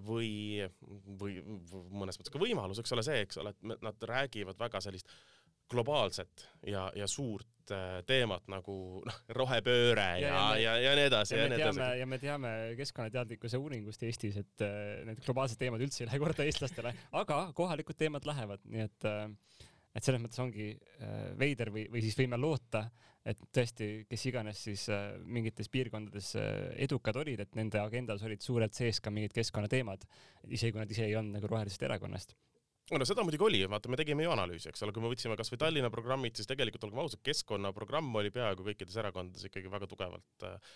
või, 0.06 0.64
või 1.20 1.40
mõnes 1.46 2.20
mõttes 2.20 2.34
ka 2.34 2.42
võimalus, 2.42 2.82
eks 2.82 2.96
ole, 2.96 3.04
see, 3.06 3.22
eks 3.26 3.40
ole, 3.42 3.54
et 3.56 3.86
nad 3.86 4.10
räägivad 4.10 4.60
väga 4.60 4.82
sellist 4.84 5.12
globaalset 5.70 6.50
ja, 6.68 6.88
ja 6.96 7.08
suurt 7.08 7.72
äh, 7.72 8.00
teemat 8.10 8.48
nagu 8.52 8.76
noh, 9.06 9.18
rohepööre 9.38 10.08
ja, 10.22 10.30
ja, 10.30 10.44
ja, 10.58 10.62
ja, 10.64 10.76
ja 10.88 10.94
nii 10.98 11.08
edasi 11.12 11.36
ja, 11.36 11.44
ja 11.44 11.50
nii 11.52 11.62
edasi. 11.62 11.84
ja 12.02 12.08
me 12.10 12.20
teame 12.22 12.54
keskkonnateadlikkuse 12.80 13.60
uuringust 13.62 14.04
Eestis, 14.08 14.40
et 14.42 14.66
äh, 14.66 15.04
need 15.08 15.22
globaalsed 15.26 15.62
teemad 15.62 15.84
üldse 15.86 16.04
ei 16.04 16.10
lähe 16.10 16.22
korda 16.22 16.48
eestlastele, 16.48 16.94
aga 17.22 17.42
kohalikud 17.58 18.00
teemad 18.00 18.26
lähevad, 18.30 18.66
nii 18.66 18.88
et 18.88 19.10
et 19.98 20.06
selles 20.06 20.22
mõttes 20.22 20.42
ongi 20.42 20.72
veider 21.40 21.72
või, 21.74 21.88
või 21.92 22.04
siis 22.06 22.18
võime 22.18 22.38
loota, 22.38 22.84
et 23.28 23.40
tõesti, 23.56 23.90
kes 24.10 24.26
iganes 24.32 24.62
siis 24.68 24.86
äh, 24.94 25.16
mingites 25.24 25.70
piirkondades 25.72 26.34
äh, 26.40 26.70
edukad 26.86 27.20
olid, 27.20 27.44
et 27.44 27.58
nende 27.60 27.82
agendas 27.82 28.24
olid 28.26 28.44
suurelt 28.44 28.78
sees 28.78 29.02
ka 29.04 29.12
mingid 29.14 29.36
keskkonnateemad, 29.36 30.06
isegi 30.48 30.76
kui 30.76 30.84
nad 30.84 30.94
ise 30.94 31.08
ei 31.08 31.18
olnud 31.20 31.40
nagu 31.40 31.52
rohelisest 31.52 31.84
erakonnast 31.90 32.38
no 32.98 33.06
seda 33.06 33.22
muidugi 33.22 33.46
oli, 33.46 33.60
vaata, 33.70 33.90
me 33.92 34.00
tegime 34.00 34.24
ju 34.26 34.32
analüüsi, 34.34 34.72
eks 34.72 34.82
ole, 34.86 34.94
kui 34.96 35.04
me 35.04 35.12
võtsime 35.12 35.36
kasvõi 35.38 35.60
Tallinna 35.62 35.92
programmid, 35.94 36.40
siis 36.40 36.50
tegelikult 36.50 36.88
olgem 36.88 37.04
ausad, 37.04 37.22
keskkonnaprogramm 37.26 38.16
oli 38.18 38.32
peaaegu 38.34 38.66
kõikides 38.66 38.98
erakondades 38.98 39.46
ikkagi 39.46 39.70
väga 39.70 39.90
tugevalt 39.92 40.48
äh,, 40.48 40.74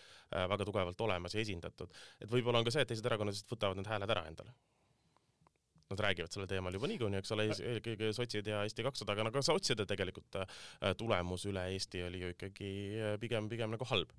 väga 0.51 0.67
tugevalt 0.69 1.01
olemas 1.07 1.33
ja 1.33 1.41
esindatud. 1.41 1.89
et 2.21 2.29
võib-olla 2.29 2.61
on 2.61 2.67
ka 2.67 2.75
see, 2.75 2.85
et 2.85 2.93
teised 2.93 3.09
erakonnad 3.09 3.33
lihtsalt 3.33 3.55
võtavad 3.55 3.81
need 3.81 3.89
hääled 3.89 4.13
ära 4.13 4.27
endale 4.29 4.53
nad 5.93 6.03
räägivad 6.07 6.33
sellel 6.33 6.51
teemal 6.51 6.75
juba 6.75 6.89
niikuinii, 6.91 7.21
eks 7.21 7.33
ole, 7.35 7.47
eelkõige 7.53 8.11
sotsid 8.17 8.49
ja 8.49 8.63
Eesti 8.67 8.85
kakssada, 8.85 9.15
aga 9.15 9.27
no 9.27 9.33
ka 9.33 9.45
sotside 9.45 9.87
tegelikult 9.89 10.41
äh, 10.41 10.93
tulemus 10.99 11.47
üle 11.49 11.65
Eesti 11.73 12.03
oli 12.07 12.23
ju 12.25 12.35
ikkagi 12.35 12.71
äh, 12.99 13.17
pigem, 13.21 13.49
pigem 13.51 13.73
nagu 13.75 13.87
halb 13.93 14.13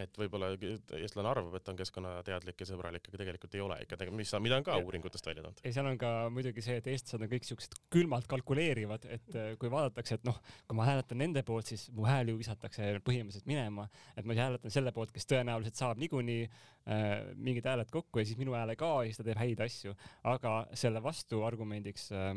et 0.00 0.18
võib-olla 0.18 0.48
eestlane 0.56 1.28
arvab, 1.28 1.54
et 1.58 1.68
on 1.68 1.76
keskkonnateadlik 1.76 2.62
ja 2.62 2.68
sõbralik, 2.68 3.08
aga 3.08 3.20
tegelikult 3.20 3.56
ei 3.56 3.62
ole 3.64 3.78
ikka, 3.84 3.98
mis, 4.16 4.32
mida 4.44 4.58
on 4.58 4.66
ka 4.66 4.76
ja. 4.78 4.86
uuringutest 4.86 5.28
välja 5.28 5.44
toonud. 5.44 5.62
ja 5.64 5.72
seal 5.76 5.88
on 5.90 5.98
ka 6.00 6.12
muidugi 6.32 6.64
see, 6.64 6.78
et 6.80 6.88
eestlased 6.92 7.20
on 7.20 7.30
kõik 7.32 7.48
siuksed 7.48 7.76
külmalt 7.92 8.28
kalkuleerivad, 8.30 9.06
et 9.12 9.38
äh, 9.38 9.52
kui 9.60 9.70
vaadatakse, 9.72 10.20
et 10.20 10.28
noh, 10.28 10.38
kui 10.68 10.78
ma 10.78 10.88
hääletan 10.88 11.20
nende 11.20 11.44
poolt, 11.46 11.68
siis 11.68 11.88
mu 11.94 12.06
hääl 12.08 12.32
ju 12.32 12.38
visatakse 12.40 12.92
põhimõtteliselt 13.04 13.48
minema, 13.50 13.88
et 14.16 14.28
ma 14.28 14.36
hääletan 14.38 14.72
selle 14.72 14.94
poolt, 14.96 15.12
kes 15.14 15.28
tõenäoliselt 15.28 15.80
saab 15.80 16.00
niikuinii 16.00 16.46
äh, 16.46 17.08
mingid 17.36 17.68
hääled 17.68 17.92
kokku 17.92 18.22
ja 18.22 18.28
siis 18.28 18.40
minu 18.40 18.56
hääle 18.56 18.76
ka 18.80 18.94
ja 19.02 19.10
siis 19.10 19.20
ta 19.20 19.28
teeb 19.28 19.42
häid 19.42 19.64
asju, 19.66 19.96
aga 20.32 20.54
selle 20.78 21.04
vastuargumendiks 21.04 22.08
äh, 22.16 22.32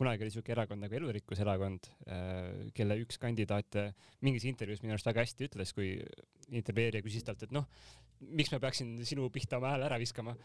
kunagi 0.00 0.24
oli 0.24 0.34
siuke 0.34 0.52
erakond 0.54 0.84
nagu 0.84 0.96
Elurikkuse 0.96 1.44
erakond 1.44 1.88
äh,, 2.08 2.68
kelle 2.76 2.96
üks 3.02 3.18
kandidaat 3.20 3.76
mingis 4.24 4.46
intervjuus 4.48 4.80
minu 4.84 4.94
arust 4.96 5.08
väga 5.10 5.24
hästi 5.26 5.48
ütles, 5.50 5.74
kui 5.76 5.90
intervjueerija 6.90 7.06
küsis 7.06 7.26
talt, 7.26 7.46
et 7.46 7.54
noh, 7.54 7.66
miks 8.36 8.52
ma 8.52 8.60
peaksin 8.62 8.98
sinu 9.06 9.30
pihta 9.32 9.60
oma 9.60 9.74
hääle 9.74 9.88
ära 9.88 9.98
viskama. 10.00 10.36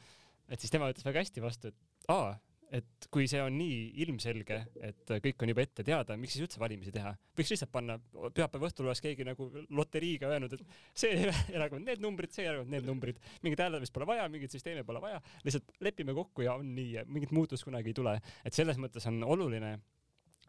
et 0.47 0.61
siis 0.61 0.69
tema 0.69 0.91
ütles 0.91 1.05
väga 1.05 1.23
hästi 1.23 1.41
vastu, 1.41 1.71
et 1.71 2.11
aa, 2.13 2.35
et 2.75 3.07
kui 3.13 3.25
see 3.29 3.39
on 3.41 3.55
nii 3.57 4.03
ilmselge, 4.03 4.59
et 4.85 5.13
kõik 5.23 5.41
on 5.41 5.49
juba 5.49 5.63
ette 5.63 5.83
teada, 5.85 6.17
miks 6.17 6.35
siis 6.35 6.45
üldse 6.45 6.61
valimisi 6.61 6.93
teha? 6.93 7.15
võiks 7.37 7.49
lihtsalt 7.53 7.71
panna, 7.73 7.97
pühapäeva 8.13 8.69
õhtul 8.69 8.89
oleks 8.89 9.01
keegi 9.01 9.25
nagu 9.25 9.49
loteriiga 9.73 10.29
öelnud, 10.35 10.53
et 10.53 10.77
see 10.93 11.25
erakond 11.55 11.85
need 11.85 12.03
numbrid, 12.03 12.33
see 12.35 12.45
erakond 12.45 12.73
need 12.73 12.85
numbrid, 12.85 13.19
mingit 13.45 13.65
hääletamist 13.65 13.95
pole 13.95 14.09
vaja, 14.09 14.29
mingit 14.29 14.53
süsteemi 14.53 14.85
pole 14.85 15.01
vaja, 15.01 15.21
lihtsalt 15.47 15.73
lepime 15.81 16.13
kokku 16.17 16.45
ja 16.45 16.57
on 16.59 16.75
nii 16.77 17.07
mingit 17.09 17.33
muutust 17.35 17.65
kunagi 17.65 17.93
ei 17.93 17.97
tule. 17.97 18.19
et 18.45 18.53
selles 18.53 18.77
mõttes 18.81 19.09
on 19.09 19.23
oluline 19.25 19.77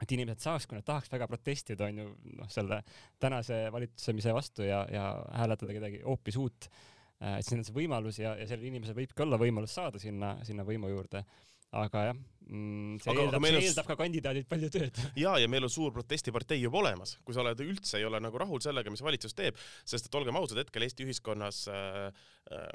et 0.02 0.12
inimesed 0.16 0.44
saaks, 0.44 0.68
kui 0.68 0.78
nad 0.78 0.86
tahaks 0.86 1.10
väga 1.12 1.28
protestida, 1.30 1.88
onju, 1.88 2.10
noh, 2.36 2.50
selle 2.52 2.82
tänase 3.22 3.66
valitsemise 3.72 4.34
vastu 4.36 4.66
ja, 4.66 4.82
ja 4.92 5.08
hääletada 5.40 5.76
kedagi 5.78 6.02
hoopis 6.04 6.38
uut, 6.42 6.68
äh, 7.20 7.38
et 7.38 7.46
siis 7.46 7.58
on 7.58 7.66
see 7.68 7.76
võimalus 7.76 8.20
ja, 8.20 8.36
ja 8.40 8.48
sellel 8.48 8.70
inimesel 8.70 8.96
võibki 8.98 9.24
olla 9.24 9.40
võimalus 9.40 9.76
saada 9.78 10.02
sinna, 10.02 10.36
sinna 10.48 10.66
võimu 10.68 10.92
juurde. 10.92 11.24
aga 11.76 12.02
jah 12.06 12.16
mm,, 12.16 12.98
see 13.02 13.10
aga, 13.12 13.24
eeldab, 13.24 13.46
see 13.48 13.64
eeldab 13.68 13.88
ka 13.88 13.96
kandidaadilt 13.98 14.48
palju 14.48 14.70
tööd. 14.72 15.00
ja, 15.24 15.34
ja 15.42 15.48
meil 15.50 15.66
on 15.66 15.72
suur 15.72 15.92
protestipartei 15.96 16.60
juba 16.60 16.80
olemas, 16.84 17.16
kui 17.24 17.34
sa 17.34 17.42
oled 17.42 17.64
üldse 17.64 17.98
ei 18.00 18.06
ole 18.06 18.20
nagu 18.22 18.38
rahul 18.40 18.62
sellega, 18.64 18.92
mis 18.92 19.02
valitsus 19.04 19.34
teeb, 19.36 19.58
sest 19.84 20.08
et 20.08 20.20
olgem 20.20 20.38
ausad, 20.38 20.60
hetkel 20.62 20.86
Eesti 20.86 21.08
ühiskonnas 21.08 21.64
äh, 21.72 22.06
äh, 22.52 22.70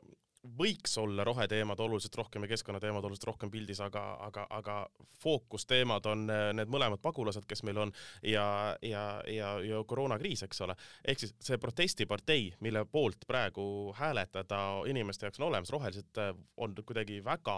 võiks 0.58 0.98
olla 0.98 1.24
roheteemad 1.24 1.80
oluliselt 1.80 2.16
rohkem 2.18 2.46
ja 2.46 2.52
keskkonnateemad 2.52 3.06
oluliselt 3.06 3.28
rohkem 3.30 3.52
pildis, 3.54 3.80
aga, 3.84 4.02
aga, 4.26 4.48
aga 4.50 4.78
fookusteemad 5.22 6.10
on 6.10 6.26
äh, 6.34 6.48
need 6.58 6.72
mõlemad 6.72 7.02
pagulased, 7.04 7.46
kes 7.50 7.64
meil 7.68 7.78
on 7.84 7.94
ja, 8.26 8.46
ja, 8.82 9.06
ja, 9.30 9.54
ja 9.66 9.84
koroonakriis, 9.88 10.44
eks 10.48 10.64
ole. 10.66 10.76
ehk 11.06 11.22
siis 11.22 11.36
see 11.40 11.62
protestipartei, 11.62 12.50
mille 12.60 12.86
poolt 12.90 13.28
praegu 13.30 13.94
hääletada 13.98 14.62
inimeste 14.90 15.30
jaoks 15.30 15.42
on 15.42 15.50
olemas, 15.52 15.74
rohelised 15.74 16.22
äh, 16.22 16.34
on 16.58 16.76
kuidagi 16.82 17.22
väga, 17.26 17.58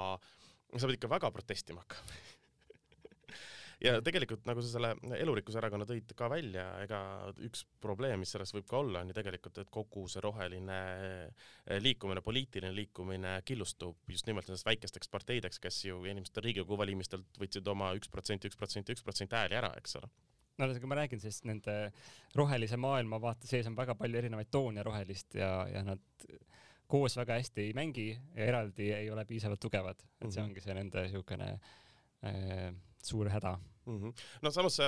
sa 0.76 0.88
pead 0.88 1.00
ikka 1.00 1.16
väga 1.16 1.32
protestima 1.32 1.86
hakkama 1.86 2.20
ja 3.84 4.00
tegelikult 4.04 4.46
nagu 4.48 4.64
sa 4.64 4.72
selle 4.72 4.94
elurikkuse 5.18 5.60
erakonna 5.60 5.86
tõid 5.88 6.14
ka 6.18 6.30
välja, 6.32 6.66
ega 6.86 7.00
üks 7.44 7.66
probleem, 7.84 8.22
mis 8.24 8.32
selles 8.34 8.54
võib 8.56 8.68
ka 8.70 8.80
olla, 8.80 9.02
on 9.04 9.12
ju 9.12 9.18
tegelikult, 9.18 9.60
et 9.60 9.72
kogu 9.74 10.06
see 10.12 10.24
roheline 10.24 10.80
eh, 11.04 11.80
liikumine, 11.84 12.24
poliitiline 12.26 12.74
liikumine 12.76 13.36
killustub 13.48 14.14
just 14.14 14.30
nimelt 14.30 14.48
nendest 14.48 14.68
väikesteks 14.68 15.12
parteideks, 15.12 15.60
kes 15.64 15.82
ju 15.90 16.00
inimestel 16.08 16.46
Riigikogu 16.46 16.80
valimistelt 16.80 17.42
võtsid 17.42 17.68
oma 17.72 17.92
üks 17.98 18.12
protsent, 18.12 18.48
üks 18.48 18.60
protsent, 18.60 18.94
üks 18.94 19.04
protsent 19.04 19.36
hääli 19.36 19.60
ära, 19.60 19.74
eks 19.80 20.00
ole. 20.00 20.12
No 20.62 20.68
aga 20.70 20.88
ma 20.88 21.00
räägin, 21.00 21.20
sest 21.20 21.48
nende 21.50 21.76
rohelise 22.38 22.78
maailmavaate 22.78 23.50
sees 23.50 23.68
on 23.68 23.76
väga 23.76 23.96
palju 23.98 24.20
erinevaid 24.20 24.52
toone 24.54 24.84
rohelist 24.86 25.34
ja, 25.40 25.50
ja 25.66 25.82
nad 25.88 26.04
koos 26.88 27.18
väga 27.18 27.40
hästi 27.40 27.68
ei 27.68 27.74
mängi 27.74 28.12
ja 28.14 28.48
eraldi 28.52 28.92
ei 28.94 29.10
ole 29.10 29.26
piisavalt 29.26 29.64
tugevad, 29.64 30.04
et 30.22 30.30
see 30.30 30.40
mhm. 30.40 30.52
ongi 30.52 30.64
see 30.64 30.76
nende 30.78 31.08
niisugune 31.08 31.50
äh, 31.58 32.68
suur 33.04 33.32
häda 33.34 33.58
mm. 33.86 34.02
-hmm. 34.02 34.14
no 34.42 34.52
samas 34.52 34.80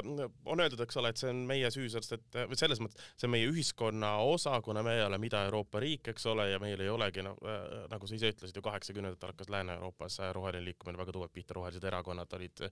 on 0.45 0.59
öeldud, 0.59 0.79
eks 0.79 0.97
ole, 0.97 1.09
et 1.09 1.17
see 1.17 1.29
on 1.29 1.41
meie 1.47 1.71
süü, 1.71 1.87
sellest 1.91 2.15
et 2.17 2.37
või 2.51 2.59
selles 2.59 2.81
mõttes 2.83 3.09
see 3.15 3.27
on 3.27 3.33
meie 3.35 3.47
ühiskonna 3.49 4.11
osa, 4.23 4.59
kuna 4.61 4.83
me 4.83 4.95
oleme 5.05 5.29
Ida-Euroopa 5.29 5.79
riik, 5.83 6.11
eks 6.13 6.25
ole, 6.31 6.49
ja 6.51 6.59
meil 6.59 6.81
ei 6.81 6.89
olegi 6.89 7.23
no, 7.25 7.35
äh, 7.45 7.65
nagu 7.91 8.07
sa 8.07 8.15
ise 8.15 8.31
ütlesid 8.33 8.59
ju 8.59 8.63
kaheksakümnendatel 8.65 9.33
hakkas 9.33 9.49
Lääne-Euroopas 9.49 10.19
roheline 10.37 10.65
liikumine 10.65 11.01
väga 11.01 11.11
tugevalt 11.11 11.33
pihta, 11.33 11.57
rohelised 11.57 11.83
erakonnad 11.83 12.39
olid 12.39 12.69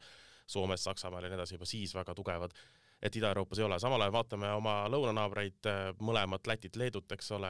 Soomes, 0.48 0.84
Saksamaal 0.84 1.24
ja 1.24 1.32
nii 1.32 1.40
edasi 1.42 1.56
juba 1.56 1.68
siis 1.70 1.96
väga 1.96 2.16
tugevad 2.16 2.56
et 3.04 3.16
Ida-Euroopas 3.20 3.60
ei 3.60 3.66
ole, 3.66 3.80
samal 3.80 4.02
ajal 4.02 4.14
vaatame 4.16 4.48
oma 4.56 4.78
lõunanaabreid, 4.88 5.68
mõlemat 6.00 6.48
Lätit, 6.48 6.76
Leedut, 6.80 7.12
eks 7.12 7.32
ole, 7.36 7.50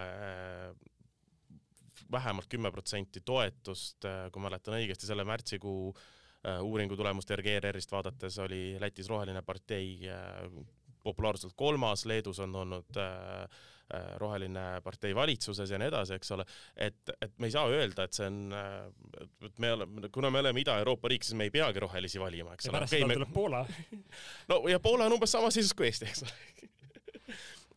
vähemalt 2.12 2.50
kümme 2.50 2.72
protsenti 2.72 3.22
toetust, 3.22 4.08
kui 4.34 4.42
mäletan 4.42 4.80
õigesti, 4.80 5.06
selle 5.06 5.26
märtsikuu 5.30 5.94
Äh, 5.94 6.14
uuringu 6.62 6.96
tulemust 7.00 7.30
järgi 7.30 7.58
ERR-ist 7.58 7.92
vaadates 7.92 8.40
oli 8.44 8.76
Lätis 8.80 9.10
Roheline 9.10 9.42
partei 9.42 10.10
äh, 10.12 10.50
populaarselt 11.04 11.54
kolmas, 11.56 12.06
Leedus 12.06 12.40
on 12.40 12.56
olnud 12.56 12.98
äh, 12.98 13.48
roheline 14.18 14.82
partei 14.84 15.16
valitsuses 15.16 15.70
ja 15.70 15.78
nii 15.78 15.90
edasi, 15.92 16.16
eks 16.18 16.32
ole, 16.34 16.46
et, 16.76 17.12
et 17.22 17.34
me 17.38 17.50
ei 17.50 17.54
saa 17.54 17.68
öelda, 17.70 18.08
et 18.08 18.16
see 18.16 18.26
on, 18.26 18.40
et 19.46 19.60
me 19.62 19.74
oleme, 19.76 20.10
kuna 20.12 20.32
me 20.34 20.40
oleme 20.40 20.64
Ida-Euroopa 20.64 21.12
riik, 21.12 21.28
siis 21.28 21.38
me 21.38 21.50
ei 21.50 21.54
peagi 21.54 21.84
rohelisi 21.84 22.22
valima, 22.24 22.56
eks 22.56 22.66
ja 22.66 22.72
ole. 22.72 22.80
pärast 22.80 22.96
seda 22.96 23.12
tuleb 23.14 23.34
Poola. 23.36 23.66
No 24.50 24.64
ja 24.72 24.80
Poola 24.80 25.06
on 25.06 25.20
umbes 25.20 25.36
samas 25.36 25.60
seisus 25.60 25.76
kui 25.78 25.92
Eesti, 25.92 26.10
eks 26.10 26.26
ole 26.26 26.72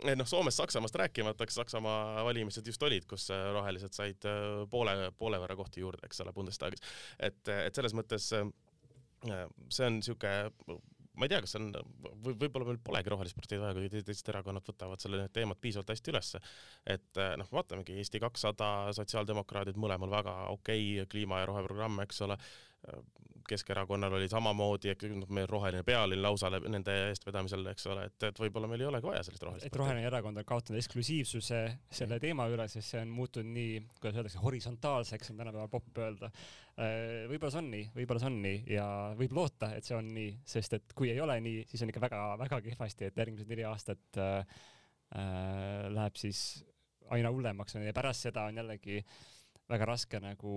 noh, 0.05 0.29
Soomest, 0.29 0.61
Saksamaast 0.61 0.99
rääkimata, 1.01 1.45
eks 1.45 1.55
Saksamaa 1.61 2.25
valimised 2.25 2.67
just 2.67 2.83
olid, 2.83 3.07
kus 3.09 3.31
äh, 3.31 3.47
rohelised 3.55 3.97
said 3.97 4.29
äh, 4.29 4.65
poole, 4.71 5.13
poole 5.19 5.41
võrra 5.43 5.57
kohti 5.57 5.81
juurde, 5.85 6.05
eks 6.07 6.21
ole, 6.25 6.35
Bundestagis. 6.37 6.85
et, 7.19 7.41
et 7.49 7.75
selles 7.75 7.97
mõttes 7.97 8.29
see 8.29 9.87
on 9.87 9.97
niisugune 9.97 10.77
ma 11.17 11.25
ei 11.25 11.33
tea, 11.33 11.41
kas 11.41 11.57
on 11.57 11.71
või 12.25 12.35
võib-olla 12.37 12.69
meil 12.69 12.81
polegi 12.85 13.13
rohelist 13.13 13.37
parteid 13.39 13.63
vaja, 13.63 13.77
kui 13.77 13.89
teised 14.05 14.29
erakonnad 14.29 14.67
võtavad 14.69 15.01
selle 15.01 15.23
teemat 15.33 15.61
piisavalt 15.63 15.95
hästi 15.95 16.13
ülesse. 16.13 16.41
et 16.85 17.21
noh, 17.41 17.49
vaatamegi 17.53 17.97
Eesti 17.97 18.21
kakssada, 18.21 18.93
sotsiaaldemokraadid 18.97 19.81
mõlemal 19.81 20.13
väga 20.13 20.35
okei 20.53 20.83
okay, 20.99 21.09
kliima 21.15 21.41
ja 21.41 21.49
roheprogramm, 21.49 22.03
eks 22.05 22.21
ole. 22.29 22.37
Keskerakonnal 23.49 24.17
oli 24.19 24.29
samamoodi, 24.31 24.93
noh, 25.15 25.31
meil 25.35 25.49
roheline 25.51 25.85
pealinn 25.87 26.23
lausa 26.23 26.51
nende 26.57 26.95
eestvedamisel, 27.11 27.65
eks 27.73 27.89
ole, 27.93 28.07
et, 28.11 28.29
et 28.31 28.41
võib-olla 28.41 28.71
meil 28.71 28.85
ei 28.85 28.89
olegi 28.91 29.09
vaja 29.09 29.25
sellist 29.27 29.47
rohelist 29.47 29.69
et 29.69 29.79
roheline 29.79 30.07
erakond 30.09 30.41
on 30.41 30.47
kaotanud 30.47 30.81
eksklusiivsuse 30.81 31.61
selle 32.01 32.19
teema 32.23 32.49
üle, 32.53 32.69
sest 32.71 32.95
see 32.95 33.03
on 33.03 33.13
muutunud 33.15 33.53
nii, 33.55 33.81
kuidas 34.01 34.21
öeldakse, 34.21 34.43
horisontaalseks 34.43 35.33
on 35.33 35.43
tänapäeval 35.43 35.73
popp 35.73 36.01
öelda. 36.03 36.31
Äh, 36.77 37.27
võib-olla 37.31 37.53
see 37.55 37.63
on 37.63 37.71
nii, 37.73 37.91
võib-olla 37.97 38.23
see 38.23 38.31
on 38.31 38.41
nii 38.45 38.63
ja 38.77 38.87
võib 39.19 39.37
loota, 39.37 39.73
et 39.77 39.87
see 39.87 39.97
on 39.99 40.11
nii, 40.17 40.33
sest 40.47 40.79
et 40.79 40.97
kui 40.97 41.13
ei 41.13 41.21
ole 41.23 41.39
nii, 41.45 41.67
siis 41.71 41.85
on 41.85 41.93
ikka 41.93 42.05
väga-väga 42.07 42.63
kehvasti, 42.71 43.11
et 43.11 43.23
järgmised 43.23 43.51
neli 43.51 43.67
aastat 43.69 44.21
äh, 44.23 44.59
äh, 45.17 45.87
läheb 45.95 46.19
siis 46.21 46.43
aina 47.15 47.31
hullemaks 47.31 47.79
ja 47.79 47.95
pärast 47.95 48.27
seda 48.27 48.49
on 48.51 48.59
jällegi 48.59 49.03
väga 49.71 49.89
raske 49.89 50.21
nagu 50.23 50.57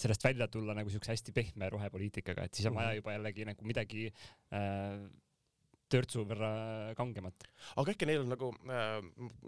sellest 0.00 0.24
välja 0.24 0.48
tulla 0.52 0.76
nagu 0.76 0.92
siukse 0.92 1.12
hästi 1.12 1.34
pehme 1.36 1.70
rohepoliitikaga, 1.72 2.46
et 2.46 2.56
siis 2.56 2.68
on 2.70 2.78
vaja 2.78 2.92
mhm. 2.92 3.02
juba 3.02 3.16
jällegi 3.16 3.48
nagu 3.48 3.68
midagi 3.68 4.06
äh, 4.08 5.02
törtsu 5.90 6.24
võrra 6.28 6.50
kangemat. 6.98 7.46
aga 7.82 7.94
äkki 7.94 8.08
neil 8.08 8.24
on 8.24 8.34
nagu 8.34 8.50
äh, 8.70 8.98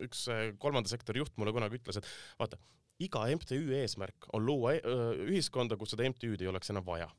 üks 0.07 0.27
äh, 0.33 0.45
kolmanda 0.63 0.91
sektori 0.93 1.23
juht 1.23 1.37
mulle 1.39 1.55
kunagi 1.55 1.79
ütles, 1.79 2.01
et 2.01 2.09
vaata, 2.41 2.59
iga 3.03 3.25
MTÜ 3.39 3.61
eesmärk 3.81 4.29
on 4.37 4.47
luua 4.47 4.77
äh, 4.79 5.05
ühiskonda, 5.29 5.79
kus 5.81 5.95
seda 5.95 6.09
MTÜ-d 6.11 6.45
ei 6.45 6.51
oleks 6.51 6.73
enam 6.75 6.87
vaja 6.87 7.11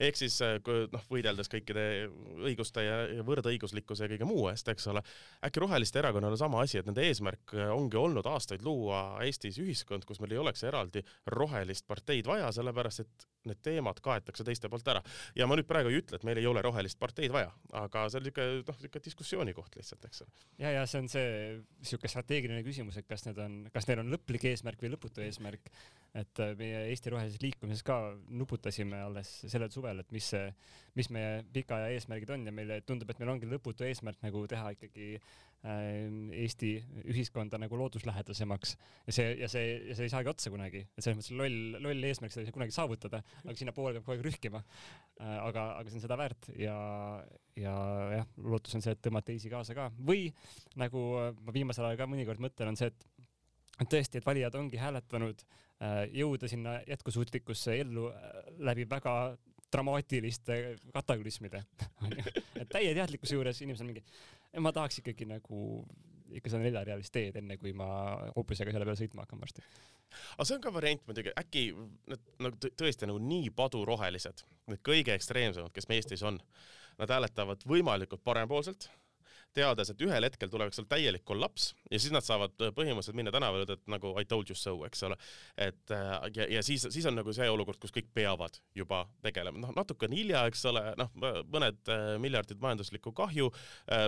ehk 0.00 0.18
siis 0.18 0.38
äh, 0.44 0.56
noh, 0.92 1.04
võideldes 1.10 1.50
kõikide 1.52 1.84
õiguste 2.42 2.84
ja 2.86 3.24
võrdõiguslikkuse 3.26 4.06
ja 4.06 4.12
kõige 4.14 4.28
muu 4.28 4.46
eest, 4.52 4.68
eks 4.72 4.88
ole. 4.92 5.02
äkki 5.44 5.62
Roheliste 5.62 6.02
Erakonnal 6.02 6.36
on 6.36 6.40
sama 6.40 6.62
asi, 6.62 6.80
et 6.80 6.88
nende 6.88 7.04
eesmärk 7.06 7.56
äh, 7.56 7.70
ongi 7.74 8.00
olnud 8.00 8.26
aastaid 8.26 8.64
luua 8.66 9.02
Eestis 9.26 9.60
ühiskond, 9.62 10.06
kus 10.08 10.20
meil 10.22 10.36
ei 10.36 10.42
oleks 10.42 10.64
eraldi 10.68 11.04
rohelist 11.36 11.86
parteid 11.86 12.26
vaja, 12.26 12.50
sellepärast 12.54 13.04
et 13.04 13.28
need 13.48 13.60
teemad 13.64 14.00
kaetakse 14.04 14.44
teiste 14.46 14.70
poolt 14.72 14.88
ära. 14.92 15.02
ja 15.38 15.46
ma 15.48 15.56
nüüd 15.58 15.68
praegu 15.68 15.92
ei 15.92 16.00
ütle, 16.00 16.18
et 16.18 16.26
meil 16.26 16.40
ei 16.40 16.48
ole 16.48 16.62
rohelist 16.64 16.98
parteid 17.00 17.32
vaja, 17.34 17.50
aga 17.82 18.06
see 18.08 18.20
on 18.20 18.26
niisugune 18.28 18.62
noh, 18.62 18.78
niisugune 18.78 19.06
diskussiooni 19.08 19.56
koht 19.56 19.76
lihtsalt, 19.78 20.06
eks 20.08 20.24
ole. 20.24 20.32
ja, 20.62 20.74
ja 20.78 20.86
see 20.90 21.02
on 21.02 21.10
see 21.12 21.28
niisugune 21.82 22.12
strateegiline 22.14 22.62
küsimus, 22.66 22.98
et 23.00 23.08
kas 23.08 23.26
need 23.28 23.42
on, 23.42 23.58
kas 23.74 23.88
neil 23.90 24.04
on 24.04 24.12
lõplik 24.14 24.48
eesmärk 24.52 24.82
või 24.84 24.94
lõputu 24.94 25.24
eesmärk. 25.26 25.70
et 26.22 26.44
äh, 26.44 26.56
meie 26.58 26.82
Eesti 26.92 27.14
Rohelises 27.14 27.42
Liikumises 27.42 27.86
ka 27.86 27.98
nuputasime 28.28 29.00
alles 29.06 29.30
sellel 29.46 29.70
suvel, 29.72 30.02
et 30.02 30.12
mis 30.12 30.32
see, 30.34 30.50
mis 30.98 31.08
meie 31.14 31.40
pikaaja 31.52 31.92
eesmärgid 31.94 32.34
on 32.34 32.46
ja 32.46 32.52
meile 32.52 32.82
tundub, 32.86 33.10
et 33.10 33.22
meil 33.22 33.32
ongi 33.36 33.48
lõputu 33.48 33.88
eesmärk 33.88 34.20
nagu 34.24 34.44
teha 34.50 34.74
ikkagi 34.76 35.16
Ähm, 35.16 35.51
Eesti 35.62 36.72
ühiskonda 37.12 37.58
nagu 37.62 37.78
looduslähedasemaks. 37.78 38.72
Ja 39.06 39.14
see, 39.14 39.28
ja 39.38 39.50
see, 39.50 39.76
ja 39.90 39.94
see 39.94 40.08
ei 40.08 40.10
saagi 40.10 40.32
otsa 40.32 40.50
kunagi, 40.50 40.80
et 40.90 41.04
selles 41.04 41.20
mõttes 41.20 41.36
loll, 41.38 41.76
loll 41.84 42.08
eesmärk 42.08 42.34
seda 42.34 42.42
ei 42.42 42.48
saa 42.48 42.56
kunagi 42.56 42.74
saavutada, 42.74 43.22
aga 43.44 43.54
sinnapoole 43.58 43.94
peab 43.94 44.08
kogu 44.08 44.16
aeg 44.16 44.26
rühkima. 44.26 44.64
Äh, 45.20 45.36
aga, 45.38 45.68
aga 45.78 45.92
see 45.92 46.00
on 46.00 46.06
seda 46.08 46.18
väärt 46.18 46.50
ja, 46.58 46.76
ja 47.62 47.76
jah, 48.16 48.34
lootus 48.42 48.74
on 48.74 48.82
see, 48.82 48.96
et 48.96 49.04
tõmbad 49.06 49.28
teisi 49.28 49.52
kaasa 49.52 49.78
ka. 49.78 49.86
Või 50.02 50.26
nagu 50.82 51.06
ma 51.38 51.54
viimasel 51.54 51.86
ajal 51.86 52.02
ka 52.02 52.10
mõnikord 52.10 52.42
mõtlen, 52.42 52.74
on 52.74 52.80
see, 52.80 52.90
et 52.90 53.08
et 53.80 53.88
tõesti, 53.88 54.20
et 54.20 54.26
valijad 54.26 54.54
ongi 54.58 54.78
hääletanud 54.80 55.40
äh, 55.42 56.02
jõuda 56.14 56.50
sinna 56.50 56.76
jätkusuutlikkusse 56.88 57.78
ellu 57.82 58.10
äh, 58.10 58.52
läbi 58.68 58.86
väga 58.90 59.14
dramaatiliste 59.72 60.58
kataklüsmide. 60.92 61.62
Et 62.60 62.68
täie 62.68 62.92
teadlikkuse 62.92 63.38
juures 63.38 63.62
inimesed 63.64 63.86
on 63.86 63.88
mingi, 63.88 64.02
ma 64.60 64.72
tahaks 64.72 65.00
ikkagi 65.00 65.28
nagu 65.28 65.60
ikka 66.32 66.52
seda 66.52 66.64
neljarealist 66.64 67.12
teed, 67.12 67.36
enne 67.40 67.58
kui 67.60 67.74
ma 67.76 67.88
hobusega 68.36 68.72
selle 68.72 68.86
peale 68.88 69.00
sõitma 69.00 69.26
hakkan 69.26 69.40
varsti. 69.42 69.64
aga 70.36 70.46
see 70.48 70.56
on 70.56 70.64
ka 70.64 70.72
variant 70.74 71.04
muidugi, 71.08 71.32
äkki 71.40 71.64
need 72.12 72.30
nagu 72.46 72.72
tõesti 72.80 73.08
nagu 73.08 73.20
nii 73.22 73.52
padurohelised, 73.56 74.44
need 74.72 74.82
kõige 74.86 75.16
ekstreemsemad, 75.16 75.72
kes 75.76 75.88
meil 75.88 76.02
Eestis 76.02 76.24
on, 76.28 76.40
nad 77.00 77.12
hääletavad 77.12 77.64
võimalikult 77.68 78.24
parempoolselt 78.24 78.88
teades, 79.56 79.90
et 79.92 80.02
ühel 80.04 80.26
hetkel 80.26 80.50
tuleb 80.52 80.72
seal 80.74 80.86
täielik 80.90 81.24
kollaps 81.28 81.72
ja 81.90 82.00
siis 82.00 82.12
nad 82.14 82.24
saavad 82.26 82.54
äh, 82.62 82.72
põhimõtteliselt 82.76 83.18
minna 83.18 83.32
tänavale, 83.34 83.66
et 83.70 83.84
nagu 83.90 84.14
I 84.20 84.26
told 84.28 84.50
you 84.50 84.58
so, 84.58 84.74
eks 84.86 85.04
ole. 85.08 85.18
et 85.56 85.94
äh, 85.94 86.12
ja, 86.36 86.48
ja 86.58 86.62
siis, 86.66 86.86
siis 86.94 87.06
on 87.08 87.16
nagu 87.18 87.34
see 87.36 87.48
olukord, 87.50 87.80
kus 87.82 87.94
kõik 87.94 88.10
peavad 88.14 88.58
juba 88.78 89.04
tegelema, 89.24 89.60
noh, 89.62 89.74
natuke 89.76 90.08
on 90.08 90.16
hilja, 90.16 90.44
eks 90.50 90.64
ole, 90.70 90.84
noh, 91.00 91.12
mõned 91.52 91.92
äh, 91.92 92.06
miljardid 92.22 92.62
majanduslikku 92.62 93.12
kahju, 93.16 93.50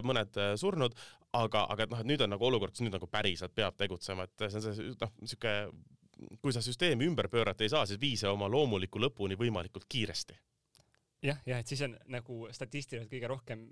mõned 0.06 0.36
surnud, 0.60 0.94
aga, 1.36 1.64
aga 1.72 1.86
noh, 1.90 2.00
et 2.02 2.08
nüüd 2.08 2.22
on 2.24 2.32
nagu 2.34 2.46
olukord, 2.46 2.74
kus 2.74 2.84
nüüd 2.84 2.94
nagu 2.94 3.08
päriselt 3.10 3.54
peab 3.54 3.76
tegutsema, 3.80 4.26
et 4.28 4.46
see 4.48 4.60
on 4.60 4.64
see 4.64 4.94
noh, 5.00 5.12
niisugune 5.20 5.54
kui 6.40 6.54
sa 6.54 6.62
süsteemi 6.62 7.08
ümber 7.08 7.26
pöörata 7.28 7.66
ei 7.66 7.72
saa, 7.72 7.84
siis 7.90 7.98
vii 8.00 8.14
see 8.16 8.30
oma 8.30 8.46
loomuliku 8.48 9.00
lõpuni 9.02 9.36
võimalikult 9.36 9.88
kiiresti 9.90 10.36
jah, 11.24 11.40
jah, 11.48 11.60
et 11.60 11.70
siis 11.70 11.82
on 11.86 11.96
nagu 12.12 12.44
statistiliselt 12.54 13.10
kõige 13.10 13.30
rohkem 13.30 13.64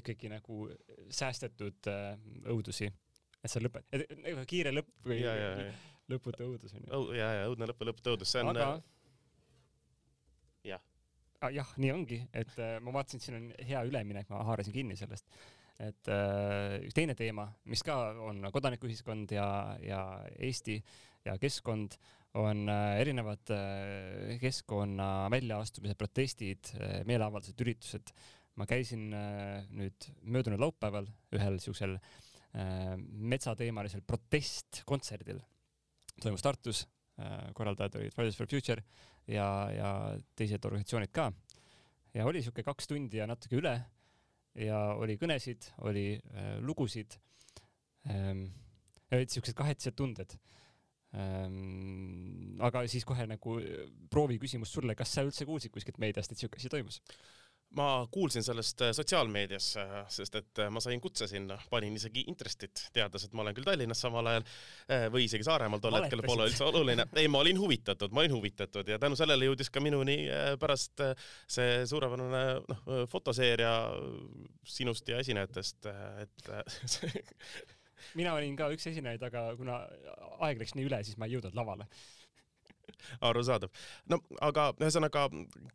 ikkagi 0.00 0.30
nagu 0.32 0.66
säästetud 1.12 1.90
äh, 1.92 2.16
õudusi, 2.52 2.88
et 3.42 3.52
sa 3.52 3.62
lõped, 3.62 3.86
nagu 4.22 4.46
kiire 4.48 4.72
lõpp 4.74 5.06
või 5.06 5.20
ja, 5.22 5.34
ja, 5.38 5.50
ja. 5.66 5.72
lõputu 6.12 6.48
õudus 6.50 6.76
on 6.76 6.86
ju. 6.86 7.02
ja, 7.18 7.30
ja 7.40 7.48
õudne 7.50 7.70
lõpp 7.70 7.82
ja 7.82 7.90
lõputu 7.90 8.14
õudus, 8.14 8.32
see 8.34 8.44
on. 8.44 8.52
aga 8.54 8.68
äh, 8.74 8.82
jah 10.72 10.82
ah,. 11.40 11.52
jah, 11.54 11.76
nii 11.82 11.92
ongi, 11.94 12.20
et 12.32 12.58
äh, 12.58 12.76
ma 12.82 12.94
vaatasin, 12.96 13.20
et 13.20 13.28
siin 13.28 13.38
on 13.40 13.48
hea 13.70 13.84
üleminek, 13.88 14.28
ma 14.32 14.44
haarasin 14.48 14.74
kinni 14.74 14.98
sellest, 14.98 15.28
et 15.82 16.12
äh, 16.12 16.78
üks 16.86 16.96
teine 16.96 17.16
teema, 17.18 17.48
mis 17.68 17.84
ka 17.86 17.98
on 18.24 18.46
kodanikuühiskond 18.52 19.34
ja, 19.36 19.48
ja 19.84 20.02
Eesti 20.38 20.80
ja 21.26 21.36
keskkond, 21.42 21.98
on 22.36 22.68
äh, 22.68 23.00
erinevad 23.00 23.52
äh, 23.54 24.36
keskkonna 24.40 25.28
väljaastumised, 25.32 25.96
protestid 25.98 26.72
äh,, 26.76 27.00
meeleavaldused, 27.08 27.60
üritused 27.64 28.12
ma 28.56 28.66
käisin 28.68 29.10
äh, 29.14 29.66
nüüd 29.76 30.08
möödunud 30.24 30.60
laupäeval 30.60 31.08
ühel 31.36 31.58
siuksel 31.62 31.96
äh, 31.98 32.94
metsateemalisel 32.96 34.04
protestkontserdil. 34.06 35.42
toimus 36.22 36.44
Tartus, 36.44 36.86
äh, 37.20 37.52
korraldajad 37.54 38.00
olid 38.00 38.14
Fridays 38.14 38.38
for 38.38 38.48
Future 38.48 38.82
ja, 39.28 39.48
ja 39.72 39.90
teised 40.36 40.64
organisatsioonid 40.64 41.12
ka. 41.12 41.30
ja 42.14 42.26
oli 42.26 42.42
siuke 42.42 42.64
kaks 42.64 42.88
tundi 42.88 43.20
ja 43.20 43.28
natuke 43.28 43.60
üle 43.60 43.76
ja 44.56 44.80
oli 44.96 45.18
kõnesid, 45.20 45.72
oli 45.84 46.16
lugusid 46.64 47.18
ähm,. 48.08 48.46
ja 49.10 49.18
olid 49.18 49.34
siuksed 49.34 49.56
kahetsed 49.58 49.96
tunded 49.98 50.32
ähm,. 51.12 52.56
aga 52.64 52.86
siis 52.88 53.04
kohe 53.04 53.26
nagu 53.28 53.60
proovi 54.08 54.40
küsimus 54.40 54.72
sulle, 54.72 54.96
kas 54.96 55.12
sa 55.12 55.26
üldse 55.26 55.44
kuulsid 55.44 55.74
kuskilt 55.74 56.00
meediast, 56.00 56.32
et 56.32 56.40
siuke 56.40 56.56
asi 56.56 56.72
toimus? 56.72 57.02
Ma 57.76 58.06
kuulsin 58.10 58.44
sellest 58.44 58.80
äh, 58.80 58.92
sotsiaalmeedias, 58.96 59.68
äh, 59.76 59.94
sest 60.12 60.34
et 60.40 60.60
äh, 60.62 60.70
ma 60.72 60.80
sain 60.80 61.00
kutse 61.00 61.28
sinna, 61.28 61.58
panin 61.70 61.96
isegi 61.98 62.24
intrestit, 62.30 62.86
teades, 62.94 63.26
et 63.26 63.36
ma 63.36 63.44
olen 63.44 63.56
küll 63.56 63.66
Tallinnas 63.66 64.00
samal 64.02 64.30
ajal 64.30 64.46
või 65.12 65.26
isegi 65.26 65.44
Saaremaal 65.46 65.82
tol 65.82 65.96
hetkel 65.98 66.22
pole 66.26 66.46
üldse 66.48 66.64
oluline. 66.66 67.06
ei, 67.18 67.28
ma 67.32 67.42
olin 67.44 67.58
huvitatud, 67.60 68.14
ma 68.14 68.22
olin 68.22 68.36
huvitatud 68.36 68.88
ja 68.88 68.98
tänu 69.02 69.18
sellele 69.18 69.48
jõudis 69.48 69.70
ka 69.72 69.82
minuni 69.84 70.18
pärast 70.60 71.02
see 71.50 71.80
suurepärane 71.90 72.42
noh, 72.70 72.84
fotoseeria 73.10 73.72
sinust 74.66 75.08
ja 75.10 75.20
esinejatest, 75.22 75.88
et 76.22 76.50
mina 78.18 78.36
olin 78.38 78.56
ka 78.58 78.70
üks 78.74 78.88
esinejaid, 78.92 79.22
aga 79.26 79.48
kuna 79.58 79.82
aeg 80.46 80.62
läks 80.62 80.76
nii 80.78 80.88
üle, 80.88 81.02
siis 81.04 81.18
ma 81.20 81.28
ei 81.28 81.36
jõudnud 81.36 81.58
lavale 81.58 81.88
arusaadav. 83.28 83.72
no 84.12 84.20
aga 84.44 84.70
ühesõnaga, 84.80 85.26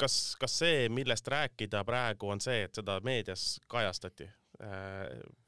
kas, 0.01 0.17
kas 0.41 0.57
see, 0.63 0.89
millest 0.93 1.27
rääkida 1.31 1.83
praegu, 1.87 2.31
on 2.33 2.43
see, 2.43 2.65
et 2.67 2.81
seda 2.81 2.99
meedias 3.05 3.55
kajastati 3.71 4.27
äh, 4.27 5.07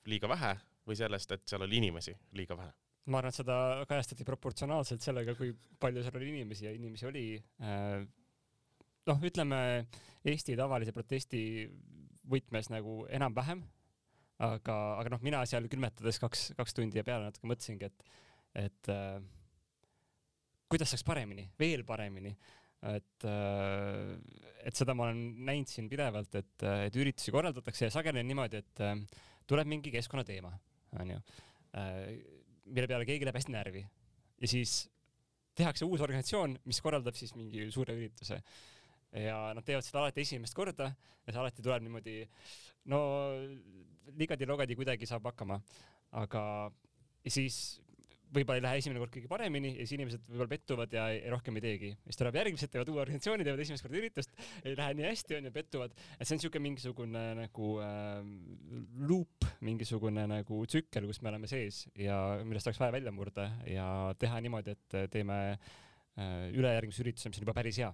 liiga 0.10 0.32
vähe 0.32 0.56
või 0.88 0.98
sellest, 1.00 1.32
et 1.32 1.46
seal 1.48 1.66
oli 1.68 1.80
inimesi 1.82 2.16
liiga 2.38 2.58
vähe? 2.60 2.74
ma 3.12 3.20
arvan, 3.20 3.34
et 3.34 3.40
seda 3.42 3.56
kajastati 3.90 4.26
proportsionaalselt 4.28 5.04
sellega, 5.04 5.36
kui 5.36 5.52
palju 5.80 6.04
seal 6.06 6.20
oli 6.20 6.30
inimesi 6.32 6.70
ja 6.70 6.76
inimesi 6.76 7.08
oli 7.10 7.26
äh, 7.62 8.04
noh, 9.10 9.24
ütleme 9.28 9.60
Eesti 10.24 10.56
tavalise 10.56 10.94
protesti 10.96 11.44
võtmes 12.32 12.70
nagu 12.72 13.02
enam-vähem, 13.12 13.64
aga, 14.44 14.76
aga 15.02 15.12
noh, 15.12 15.24
mina 15.26 15.42
seal 15.50 15.68
külmetades 15.72 16.20
kaks, 16.24 16.52
kaks 16.56 16.78
tundi 16.78 17.00
ja 17.00 17.04
peale 17.08 17.28
natuke 17.28 17.50
mõtlesingi, 17.52 17.90
et, 17.90 18.06
et 18.64 18.92
äh, 18.94 19.18
kuidas 20.74 20.90
saaks 20.94 21.06
paremini, 21.06 21.48
veel 21.60 21.86
paremini. 21.88 22.34
et, 22.84 23.24
äh, 23.24 24.10
et 24.68 24.76
seda 24.76 24.92
ma 24.92 25.06
olen 25.06 25.20
näinud 25.48 25.70
siin 25.72 25.86
pidevalt, 25.88 26.34
et, 26.36 26.66
et 26.90 26.96
üritusi 27.00 27.32
korraldatakse 27.32 27.88
ja 27.88 27.94
sageli 27.94 28.20
on 28.20 28.28
niimoodi, 28.28 28.60
et 28.60 28.82
äh, 28.84 29.22
tuleb 29.48 29.70
mingi 29.72 29.94
keskkonnateema, 29.94 30.52
onju, 31.00 31.22
äh, 31.80 32.02
mille 32.66 32.90
peale 32.92 33.08
keegi 33.08 33.24
läheb 33.24 33.40
hästi 33.40 33.56
närvi. 33.56 33.86
Ja 34.44 34.50
siis 34.52 34.82
tehakse 35.56 35.88
uus 35.88 36.04
organisatsioon, 36.04 36.58
mis 36.68 36.82
korraldab 36.84 37.16
siis 37.16 37.32
mingi 37.38 37.70
suure 37.72 37.96
ürituse. 37.96 38.42
Ja 39.16 39.38
nad 39.56 39.64
teevad 39.64 39.86
seda 39.86 40.02
alati 40.02 40.26
esimest 40.26 40.58
korda 40.58 40.90
ja 40.90 41.30
see 41.30 41.40
alati 41.40 41.64
tuleb 41.64 41.86
niimoodi, 41.86 42.18
no 42.92 43.00
ligadi-logadi 44.20 44.76
kuidagi 44.76 45.08
saab 45.08 45.30
hakkama, 45.30 45.62
aga 46.20 46.44
siis 47.32 47.62
võib-olla 48.34 48.60
ei 48.60 48.65
lähe 48.65 48.82
esimene 48.82 49.02
kord 49.02 49.13
kõige 49.13 49.30
paremini 49.32 49.74
ja 49.74 49.86
siis 49.86 49.96
inimesed 49.98 50.24
võib-olla 50.28 50.52
pettuvad 50.52 50.96
ja 50.96 51.06
ei, 51.13 51.22
rohkem 51.34 51.60
ei 51.60 51.65
teegi. 51.65 51.91
siis 52.08 52.19
tuleb 52.19 52.38
järgmised, 52.39 52.72
teevad 52.74 52.91
uue 52.93 53.04
organisatsiooni, 53.04 53.48
teevad 53.48 53.63
esimest 53.65 53.86
korda 53.86 54.00
üritust, 54.02 54.34
ei 54.63 54.78
lähe 54.80 54.98
nii 55.00 55.08
hästi 55.08 55.38
onju, 55.39 55.54
pettuvad. 55.56 55.98
et 56.17 56.28
see 56.28 56.38
on 56.38 56.43
siuke 56.46 56.63
mingisugune 56.63 57.24
nagu 57.39 57.74
äh, 57.84 58.22
luup, 59.10 59.50
mingisugune 59.65 60.26
nagu 60.30 60.63
tsükkel, 60.69 61.10
kus 61.10 61.22
me 61.24 61.34
oleme 61.34 61.52
sees 61.52 61.86
ja 62.00 62.19
millest 62.43 62.69
oleks 62.69 62.82
vaja 62.82 62.98
välja 62.98 63.13
murda 63.15 63.50
ja 63.69 63.88
teha 64.19 64.41
niimoodi, 64.43 64.78
et 64.78 64.98
teeme 65.13 65.39
äh, 65.54 66.50
ülejärgmise 66.54 67.06
ürituse, 67.06 67.32
mis 67.32 67.41
on 67.41 67.48
juba 67.48 67.58
päris 67.62 67.82
hea 67.82 67.93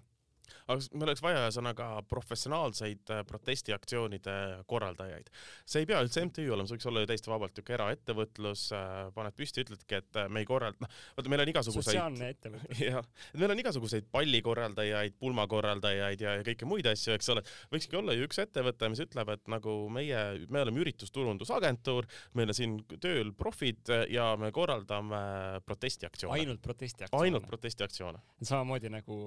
aga 0.68 0.80
meil 0.94 1.10
oleks 1.10 1.24
vaja 1.24 1.44
ühesõnaga 1.46 1.90
professionaalseid 2.10 3.14
äh, 3.14 3.24
protestiaktsioonide 3.28 4.36
korraldajaid. 4.70 5.30
see 5.66 5.84
ei 5.84 5.90
pea 5.90 6.02
üldse 6.04 6.24
MTÜ 6.26 6.48
olema, 6.54 6.68
see 6.70 6.78
võiks 6.78 6.90
olla 6.90 7.04
ju 7.04 7.10
täiesti 7.10 7.32
vabalt 7.32 7.56
niisugune 7.56 7.78
eraettevõtlus, 7.80 8.66
äh, 8.76 8.96
paned 9.16 9.36
püsti, 9.38 9.64
ütledki, 9.66 10.00
et 10.00 10.20
äh, 10.20 10.30
me 10.32 10.44
ei 10.44 10.48
korralda, 10.50 10.86
noh, 10.86 11.00
vaata 11.18 11.34
meil 11.34 11.44
on 11.44 11.52
igasuguseid. 11.54 11.90
sotsiaalne 11.92 12.30
ettevõtlus. 12.34 12.82
jah, 12.90 13.10
et 13.34 13.42
meil 13.42 13.54
on 13.56 13.64
igasuguseid 13.64 14.10
pallikorraldajaid, 14.14 15.18
pulmakorraldajaid 15.22 16.26
ja, 16.26 16.36
ja 16.40 16.46
kõiki 16.48 16.70
muid 16.70 16.90
asju, 16.90 17.14
eks 17.18 17.32
ole. 17.36 17.44
võikski 17.74 18.00
olla 18.00 18.16
ju 18.18 18.28
üks 18.28 18.42
ettevõte, 18.44 18.92
mis 18.94 19.04
ütleb, 19.06 19.34
et 19.36 19.52
nagu 19.52 19.76
meie, 19.94 20.24
me 20.50 20.64
oleme 20.64 20.84
üritusturundusagentuur, 20.84 22.08
meil 22.40 22.54
on 22.54 22.58
siin 22.58 22.80
tööl 23.02 23.34
profid 23.38 23.92
ja 24.10 24.32
me 24.40 24.52
korraldame 24.56 25.22
protestiaktsioone. 25.66 26.40
ainult 26.40 26.64
protestiaktsioone. 26.66 27.26
ainult 27.26 27.48
protestiaktsioone. 27.50 28.24
samamoodi 28.42 28.92
nagu 28.94 29.22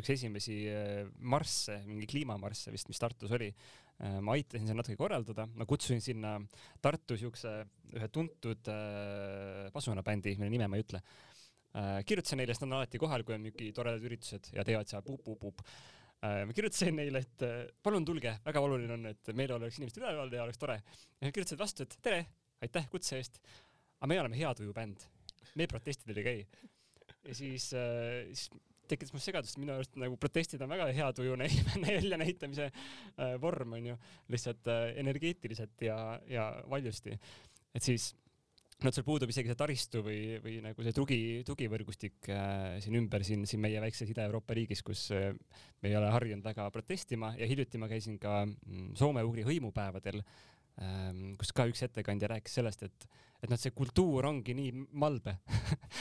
üks 0.00 0.10
esimesi 0.14 0.56
äh, 0.70 1.04
marsse, 1.22 1.78
mingi 1.86 2.08
kliimamarsse 2.10 2.72
vist, 2.74 2.90
mis 2.90 3.00
Tartus 3.00 3.32
oli. 3.36 3.50
Äh, 4.02 4.18
ma 4.24 4.34
aitasin 4.34 4.66
seal 4.68 4.78
natuke 4.78 4.98
korraldada, 4.98 5.46
ma 5.54 5.66
kutsusin 5.70 6.02
sinna 6.02 6.36
Tartu 6.82 7.18
siukse 7.18 7.54
ühe 7.94 8.08
tuntud 8.12 8.70
äh, 8.72 9.68
pasunabändi, 9.74 10.34
mille 10.40 10.50
nime 10.56 10.70
ma 10.70 10.80
ei 10.80 10.86
ütle. 10.86 11.02
kirjutasin 12.06 12.38
neile, 12.38 12.54
sest 12.54 12.62
nad 12.62 12.68
on 12.68 12.76
alati 12.78 12.98
kohal, 13.02 13.24
kui 13.26 13.34
on 13.34 13.42
mingi 13.42 13.72
toredad 13.74 14.04
üritused 14.06 14.52
ja 14.54 14.62
teevad 14.66 14.86
seal 14.86 15.02
pup-pup-pup 15.02 15.62
ma 16.22 16.54
kirjutasin 16.54 16.94
neile, 16.94 17.18
et 17.24 17.42
palun 17.82 18.06
tulge, 18.06 18.30
väga 18.44 18.60
oluline 18.62 18.94
on, 18.94 19.08
et 19.10 19.30
meeleolu 19.34 19.66
oleks 19.66 19.80
inimeste 19.80 19.98
üleval 19.98 20.30
ja 20.32 20.44
oleks 20.44 20.60
tore. 20.62 20.76
ja 21.18 21.26
nad 21.26 21.34
kirjutasid 21.34 21.58
vastu, 21.58 21.82
et 21.82 21.96
tere, 22.00 22.20
aitäh 22.62 22.86
kutse 22.92 23.18
eest. 23.18 23.40
aga 23.98 24.10
me 24.12 24.20
oleme 24.22 24.38
hea 24.38 24.52
tuju 24.54 24.72
bänd, 24.76 25.02
me 25.58 25.66
protestidel 25.66 26.22
ei 26.22 26.28
käi. 26.28 26.46
ja 27.26 27.34
siis, 27.34 27.66
siis 27.74 28.46
tekitas 28.90 29.14
mul 29.14 29.22
segadust, 29.24 29.58
minu 29.60 29.74
arust 29.76 29.96
nagu 30.00 30.18
protestid 30.20 30.62
on 30.64 30.72
väga 30.74 30.90
hea 30.96 31.12
tuju 31.16 31.38
väljanäitamise 31.84 32.68
äh, 32.72 33.38
vorm 33.42 33.78
onju, 33.78 33.96
lihtsalt 34.32 34.68
äh, 34.72 34.90
energeetiliselt 35.02 35.88
ja, 35.88 35.98
ja 36.30 36.50
valjusti. 36.70 37.18
et 37.74 37.82
siis 37.82 38.12
no 38.82 38.92
seal 38.92 39.06
puudub 39.06 39.30
isegi 39.30 39.50
see 39.50 39.58
taristu 39.58 40.02
või, 40.04 40.38
või 40.42 40.56
nagu 40.64 40.84
see 40.84 40.94
tugi, 40.96 41.18
tugivõrgustik 41.46 42.28
äh, 42.32 42.78
siin 42.84 42.98
ümber 42.98 43.24
siin, 43.26 43.44
siin 43.48 43.62
meie 43.62 43.80
väikses 43.82 44.10
Ida-Euroopa 44.10 44.56
riigis, 44.56 44.82
kus 44.86 45.06
äh, 45.14 45.30
me 45.82 45.92
ei 45.92 45.96
ole 45.98 46.10
harjunud 46.12 46.44
väga 46.44 46.66
protestima 46.74 47.34
ja 47.38 47.48
hiljuti 47.50 47.80
ma 47.80 47.88
käisin 47.90 48.18
ka 48.22 48.42
mm, 48.46 48.92
soome-ugri 48.98 49.46
hõimupäevadel 49.46 50.20
ähm, 50.20 51.34
kus 51.40 51.54
ka 51.56 51.68
üks 51.70 51.84
ettekandja 51.86 52.32
rääkis 52.34 52.58
sellest, 52.60 52.84
et, 52.88 53.08
et 53.42 53.52
noh, 53.52 53.60
see 53.60 53.74
kultuur 53.76 54.26
ongi 54.30 54.56
nii 54.58 54.86
malbe 55.00 55.38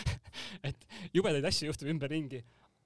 et 0.70 0.88
jubedaid 1.14 1.46
asju 1.50 1.70
juhtub 1.70 1.92
ümberringi, 1.94 2.42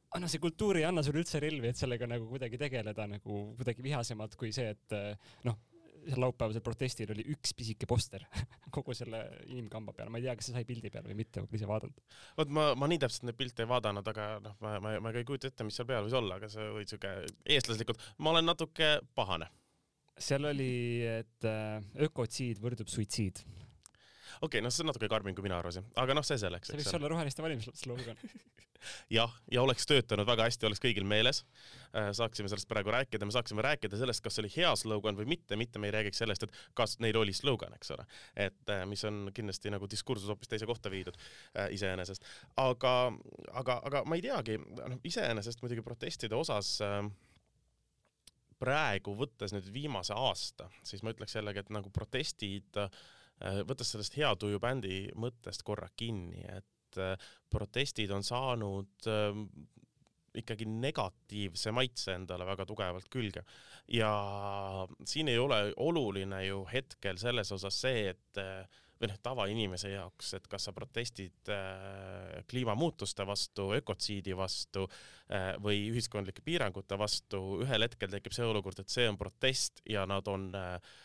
aga 0.08 0.24
noh, 0.24 0.32
see 0.32 0.42
kultuur 0.44 0.80
ei 0.80 0.86
anna 0.88 1.04
sulle 1.06 1.24
üldse 1.24 1.42
relvi, 1.44 1.72
et 1.72 1.80
sellega 1.80 2.08
nagu 2.10 2.30
kuidagi 2.30 2.60
tegeleda 2.62 3.08
nagu 3.12 3.42
kuidagi 3.60 3.84
vihasemalt 3.86 4.38
kui 4.40 4.54
see, 4.56 4.72
et 4.76 4.96
noh, 5.48 5.58
seal 6.08 6.24
laupäevasel 6.24 6.64
protestil 6.64 7.12
oli 7.14 7.26
üks 7.34 7.54
pisike 7.58 7.88
poster 7.90 8.24
kogu 8.76 8.96
selle 8.98 9.22
inimkamba 9.50 9.94
peal, 9.98 10.12
ma 10.12 10.22
ei 10.22 10.28
tea, 10.28 10.36
kas 10.40 10.50
see 10.50 10.56
sai 10.56 10.68
pildi 10.68 10.92
peal 10.94 11.08
või 11.10 11.18
mitte, 11.20 11.44
ma 11.44 11.60
ise 11.60 11.70
vaadanud. 11.70 12.02
vot 12.40 12.54
ma, 12.56 12.68
ma 12.80 12.90
nii 12.90 13.02
täpselt 13.04 13.28
neid 13.28 13.40
pilte 13.40 13.66
ei 13.66 13.72
vaadanud, 13.72 14.12
aga 14.14 14.28
noh, 14.44 14.58
ma, 14.64 14.78
ma, 14.84 14.96
ma 15.04 15.14
ka 15.14 15.22
ei 15.22 15.28
kujuta 15.28 15.52
ette, 15.52 15.68
mis 15.68 15.78
seal 15.78 15.90
peal 15.90 16.08
võis 16.08 16.18
olla, 16.18 16.40
aga 16.40 16.50
see 16.52 16.68
oli 16.72 16.90
siuke 16.90 17.14
eestlaslikult, 17.58 18.04
ma 18.24 18.36
olen 18.36 18.48
natuke 18.48 18.98
pahane. 19.18 19.50
seal 20.18 20.48
oli, 20.50 20.74
et 21.20 21.46
äh, 21.46 21.84
ökotsiid 22.08 22.62
võrdub 22.64 22.90
suitsiid 22.92 23.44
okei 24.42 24.48
okay,, 24.48 24.66
noh, 24.66 24.74
see 24.74 24.86
on 24.86 24.92
natuke 24.94 25.10
karmim, 25.12 25.36
kui 25.38 25.46
mina 25.46 25.60
arvasin, 25.62 25.88
aga 26.00 26.18
noh, 26.18 26.26
see 26.28 26.40
selleks. 26.42 26.72
see 26.72 26.80
võiks 26.82 26.96
olla 26.98 27.12
roheliste 27.14 27.46
valimisslogan 27.46 28.18
jah, 29.18 29.34
ja 29.52 29.62
oleks 29.62 29.86
töötanud 29.90 30.28
väga 30.28 30.48
hästi, 30.48 30.68
oleks 30.70 30.82
kõigil 30.84 31.06
meeles. 31.08 31.44
Äh, 31.96 32.10
saaksime 32.18 32.50
sellest 32.52 32.70
praegu 32.70 32.92
rääkida, 32.94 33.26
me 33.26 33.36
saaksime 33.36 33.64
rääkida 33.66 34.00
sellest, 34.00 34.24
kas 34.24 34.38
see 34.38 34.46
oli 34.46 34.52
hea 34.56 34.74
slogan 34.80 35.18
või 35.18 35.28
mitte, 35.34 35.58
mitte 35.60 35.82
me 35.82 35.90
ei 35.90 35.96
räägiks 35.98 36.22
sellest, 36.24 36.48
et 36.48 36.58
kas 36.78 36.98
neil 37.04 37.18
oli 37.20 37.36
slogan, 37.36 37.74
eks 37.78 37.94
ole. 37.96 38.08
et 38.48 38.74
äh, 38.74 38.84
mis 38.90 39.04
on 39.08 39.32
kindlasti 39.34 39.74
nagu 39.74 39.90
diskursus 39.90 40.30
hoopis 40.32 40.52
teise 40.52 40.68
kohta 40.70 40.92
viidud 40.94 41.18
äh, 41.18 41.72
iseenesest. 41.76 42.26
aga, 42.62 42.96
aga, 43.52 43.80
aga 43.90 44.04
ma 44.06 44.20
ei 44.20 44.26
teagi, 44.26 44.60
noh, 44.60 45.00
iseenesest 45.08 45.64
muidugi 45.64 45.86
protestide 45.86 46.36
osas 46.36 46.78
äh, 46.86 47.02
praegu 48.58 49.14
võttes 49.18 49.54
nüüd 49.54 49.70
viimase 49.74 50.16
aasta, 50.18 50.70
siis 50.86 51.04
ma 51.06 51.14
ütleks 51.14 51.38
jällegi, 51.38 51.62
et 51.62 51.74
nagu 51.74 51.92
protestid 51.94 52.88
Äh, 52.88 52.90
võttes 53.40 53.94
sellest 53.94 54.18
hea 54.18 54.32
tuju 54.40 54.60
bändi 54.60 55.08
mõttest 55.16 55.64
korra 55.66 55.90
kinni, 55.96 56.42
et 56.50 57.02
äh, 57.02 57.30
protestid 57.50 58.12
on 58.12 58.26
saanud 58.26 59.10
ähm, 59.12 59.46
ikkagi 60.38 60.68
negatiivse 60.70 61.72
maitse 61.74 62.14
endale 62.18 62.46
väga 62.46 62.66
tugevalt 62.70 63.08
külge. 63.10 63.44
ja 63.88 64.12
siin 65.06 65.28
ei 65.32 65.38
ole 65.38 65.74
oluline 65.78 66.44
ju 66.46 66.66
hetkel 66.72 67.18
selles 67.18 67.52
osas 67.56 67.82
see, 67.82 68.10
et 68.12 68.42
äh, 68.42 68.68
või 68.98 69.12
noh, 69.12 69.20
tavainimese 69.24 69.92
jaoks, 69.92 70.32
et 70.38 70.48
kas 70.50 70.68
sa 70.68 70.74
protestid 70.74 71.52
äh, 71.54 72.40
kliimamuutuste 72.50 73.26
vastu, 73.30 73.70
ökotsiidi 73.78 74.34
vastu 74.38 74.88
äh, 74.88 75.54
või 75.62 75.86
ühiskondlike 75.92 76.42
piirangute 76.46 76.98
vastu, 77.00 77.44
ühel 77.66 77.86
hetkel 77.86 78.12
tekib 78.14 78.34
see 78.36 78.48
olukord, 78.48 78.82
et 78.82 78.94
see 78.94 79.08
on 79.10 79.20
protest 79.20 79.84
ja 79.90 80.06
nad 80.10 80.28
on 80.34 80.50
äh, 80.58 80.98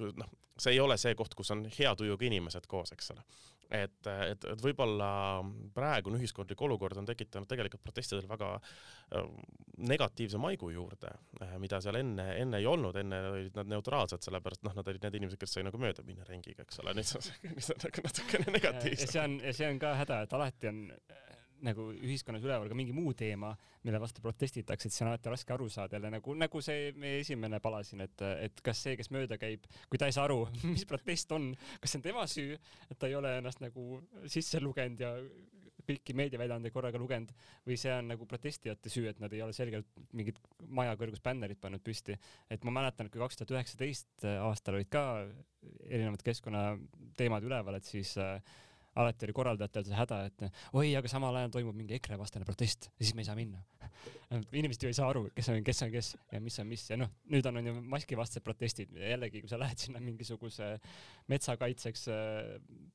noh, 0.00 0.36
see 0.58 0.76
ei 0.76 0.80
ole 0.82 0.98
see 1.00 1.16
koht, 1.18 1.34
kus 1.38 1.52
on 1.54 1.64
hea 1.78 1.94
tujuga 1.98 2.28
inimesed 2.28 2.68
koos, 2.70 2.92
eks 2.94 3.12
ole. 3.14 3.24
et, 3.72 4.06
et, 4.06 4.44
et 4.52 4.62
võib-olla 4.62 5.08
praegune 5.72 6.18
ühiskondlik 6.20 6.60
olukord 6.60 6.98
on 7.00 7.06
tekitanud 7.08 7.48
tegelikult 7.48 7.82
protestidel 7.86 8.28
väga 8.28 8.50
äh, 8.58 9.30
negatiivse 9.88 10.40
maigu 10.42 10.68
juurde, 10.74 11.12
äh, 11.40 11.54
mida 11.62 11.80
seal 11.80 11.96
enne, 12.02 12.26
enne 12.42 12.60
ei 12.60 12.68
olnud, 12.68 12.98
enne 13.00 13.22
olid 13.30 13.56
nad 13.56 13.72
neutraalsed, 13.72 14.20
sellepärast 14.26 14.66
noh, 14.68 14.76
nad 14.76 14.92
olid 14.92 15.06
need 15.06 15.20
inimesed, 15.22 15.40
kes 15.40 15.56
sai 15.56 15.64
nagu 15.64 15.80
mööda 15.80 16.04
minna 16.04 16.28
ringiga, 16.28 16.66
eks 16.66 16.82
ole, 16.84 16.96
nüüd 16.98 17.16
on 17.16 17.24
see, 17.28 17.38
nüüd 17.48 17.72
on 17.72 17.84
nagu 17.86 18.06
natukene 18.08 18.56
negatiivsem. 18.58 19.08
ja 19.08 19.12
see 19.16 19.24
on, 19.24 19.38
ja 19.48 19.56
see 19.56 19.72
on 19.72 19.82
ka 19.82 19.96
häda, 20.02 20.22
et 20.26 20.36
alati 20.40 20.72
on 20.72 20.84
nagu 21.66 21.88
ühiskonnas 21.94 22.44
üleval 22.44 22.70
ka 22.70 22.76
mingi 22.78 22.94
muu 22.96 23.14
teema, 23.18 23.52
mille 23.86 24.00
vastu 24.02 24.24
protestitakse, 24.24 24.88
et 24.88 24.94
siis 24.94 25.04
on 25.04 25.12
alati 25.12 25.32
raske 25.32 25.54
aru 25.54 25.68
saada 25.72 25.98
jälle 25.98 26.12
nagu, 26.14 26.36
nagu 26.38 26.62
see 26.64 26.90
meie 26.98 27.22
esimene 27.22 27.60
pala 27.62 27.82
siin, 27.86 28.04
et, 28.06 28.26
et 28.48 28.62
kas 28.64 28.82
see, 28.86 28.96
kes 28.98 29.12
mööda 29.14 29.38
käib, 29.40 29.66
kui 29.90 30.00
ta 30.00 30.10
ei 30.10 30.16
saa 30.16 30.26
aru, 30.28 30.44
mis 30.72 30.86
protest 30.88 31.32
on, 31.36 31.52
kas 31.80 31.94
see 31.94 32.02
on 32.02 32.06
tema 32.08 32.26
süü, 32.30 32.58
et 32.90 32.98
ta 32.98 33.10
ei 33.10 33.18
ole 33.18 33.36
ennast 33.40 33.62
nagu 33.64 34.02
sisse 34.30 34.62
lugenud 34.62 35.02
ja 35.02 35.16
kõiki 35.86 36.14
meediaväljaandeid 36.16 36.74
korraga 36.74 37.00
lugenud 37.00 37.32
või 37.66 37.76
see 37.80 37.92
on 37.94 38.12
nagu 38.12 38.26
protestijate 38.30 38.90
süü, 38.92 39.08
et 39.10 39.20
nad 39.22 39.32
ei 39.34 39.42
ole 39.42 39.54
selgelt 39.56 39.88
mingit 40.14 40.38
maja 40.68 40.94
kõrgust 40.98 41.24
bännerit 41.24 41.60
pannud 41.60 41.82
püsti. 41.84 42.16
et 42.50 42.64
ma 42.64 42.74
mäletan, 42.78 43.06
et 43.06 43.12
kui 43.12 43.22
kaks 43.22 43.40
tuhat 43.40 43.54
üheksateist 43.56 44.26
aastal 44.46 44.78
olid 44.78 44.90
ka 44.92 45.04
erinevad 45.88 46.22
keskkonnateemad 46.26 47.48
üleval, 47.48 47.78
et 47.78 47.88
siis 47.88 48.14
äh, 48.18 48.38
alati 49.00 49.26
oli 49.26 49.34
korraldajatel 49.36 49.86
see 49.86 49.96
häda, 49.96 50.18
et 50.28 50.42
oi, 50.76 50.90
aga 50.98 51.10
samal 51.10 51.36
ajal 51.38 51.52
toimub 51.54 51.76
mingi 51.76 51.96
EKRE 51.96 52.18
vastane 52.20 52.44
protest 52.48 52.90
ja 52.90 53.04
siis 53.04 53.14
me 53.16 53.24
ei 53.24 53.28
saa 53.28 53.36
minna. 53.38 53.62
inimesed 54.60 54.84
ju 54.84 54.90
ei 54.90 54.96
saa 54.96 55.08
aru, 55.12 55.24
kes 55.36 55.48
on, 55.52 55.62
kes 55.64 55.82
on 55.86 55.92
kes 55.92 56.10
ja 56.32 56.40
mis 56.44 56.58
on 56.60 56.68
mis 56.68 56.84
ja 56.90 56.98
noh, 57.00 57.12
nüüd 57.32 57.46
on, 57.48 57.60
on 57.60 57.70
ju 57.70 57.76
maskivastased 57.94 58.44
protestid 58.44 58.92
jällegi, 58.96 59.40
kui 59.44 59.52
sa 59.52 59.60
lähed 59.60 59.80
sinna 59.80 60.02
mingisuguse 60.04 60.74
metsakaitseks 61.32 62.04
äh, 62.12 62.50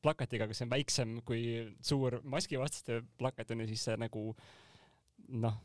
plakatiga, 0.06 0.50
see 0.54 0.68
on 0.68 0.76
väiksem 0.76 1.18
kui 1.26 1.42
suur 1.82 2.20
maskivastaste 2.26 3.02
plakat 3.18 3.56
on 3.56 3.66
ju, 3.66 3.72
siis 3.74 3.88
see 3.90 3.98
nagu 4.02 4.28
noh, 5.34 5.58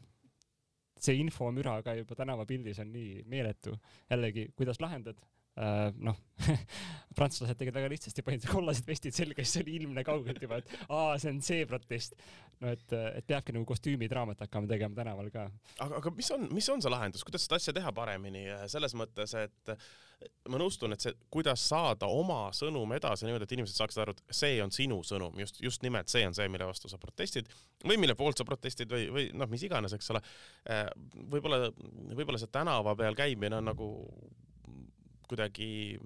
see 1.03 1.19
infomüra 1.21 1.77
ka 1.85 1.97
juba 1.99 2.17
tänavapildis 2.19 2.81
on 2.83 2.93
nii 2.95 3.23
meeletu. 3.29 3.77
jällegi, 4.11 4.49
kuidas 4.57 4.81
lahendad? 4.81 5.21
Äh, 5.53 5.91
noh 6.01 6.17
prantslased 7.17 7.59
tegid 7.61 7.77
väga 7.77 7.91
lihtsasti, 7.93 8.23
panid 8.25 8.47
kollased 8.49 8.87
vestid 8.89 9.13
selga, 9.13 9.45
siis 9.45 9.61
oli 9.61 9.75
ilmne 9.83 10.01
kaugelt 10.07 10.41
juba, 10.41 10.63
et 10.63 10.71
aa, 10.89 11.19
see 11.21 11.29
on 11.29 11.43
see 11.45 11.67
protest. 11.69 12.17
no 12.63 12.71
et, 12.73 12.95
et 13.19 13.27
peabki 13.29 13.53
nagu 13.53 13.67
kostüümidraamat 13.69 14.41
hakkama 14.47 14.71
tegema 14.71 14.97
tänaval 14.97 15.29
ka. 15.35 15.45
aga, 15.77 15.99
aga 15.99 16.13
mis 16.17 16.31
on, 16.33 16.47
mis 16.57 16.69
on 16.73 16.81
see 16.81 16.93
lahendus, 16.93 17.25
kuidas 17.29 17.45
seda 17.45 17.61
asja 17.61 17.77
teha 17.77 17.93
paremini, 17.93 18.47
selles 18.73 18.97
mõttes, 18.97 19.37
et 19.37 19.75
ma 20.49 20.61
nõustun, 20.63 20.95
et 20.95 21.05
see, 21.05 21.15
kuidas 21.33 21.63
saada 21.69 22.09
oma 22.09 22.47
sõnum 22.57 22.97
edasi 22.97 23.29
niimoodi, 23.29 23.45
et 23.45 23.57
inimesed 23.59 23.77
saaksid 23.77 24.07
aru, 24.07 24.17
et 24.17 24.37
see 24.41 24.57
on 24.65 24.73
sinu 24.73 25.03
sõnum, 25.05 25.37
just, 25.43 25.61
just 25.61 25.85
nimelt 25.85 26.09
see 26.13 26.25
on 26.27 26.37
see, 26.39 26.49
mille 26.53 26.69
vastu 26.69 26.89
sa 26.89 27.01
protestid 27.03 27.51
või 27.85 27.99
mille 28.01 28.17
poolt 28.17 28.41
sa 28.41 28.47
protestid 28.49 28.93
või, 28.95 29.09
või 29.13 29.29
noh, 29.37 29.51
mis 29.53 29.67
iganes, 29.67 29.93
eks 29.99 30.15
ole. 30.15 30.23
Äh, 30.71 30.87
võib-olla, 31.35 31.67
võib-olla 32.15 32.41
see 32.41 32.55
tänava 32.55 32.95
peal 32.97 33.19
käimine 33.19 33.59
on 33.59 33.69
nagu 33.73 33.91
kuidagi 35.29 35.99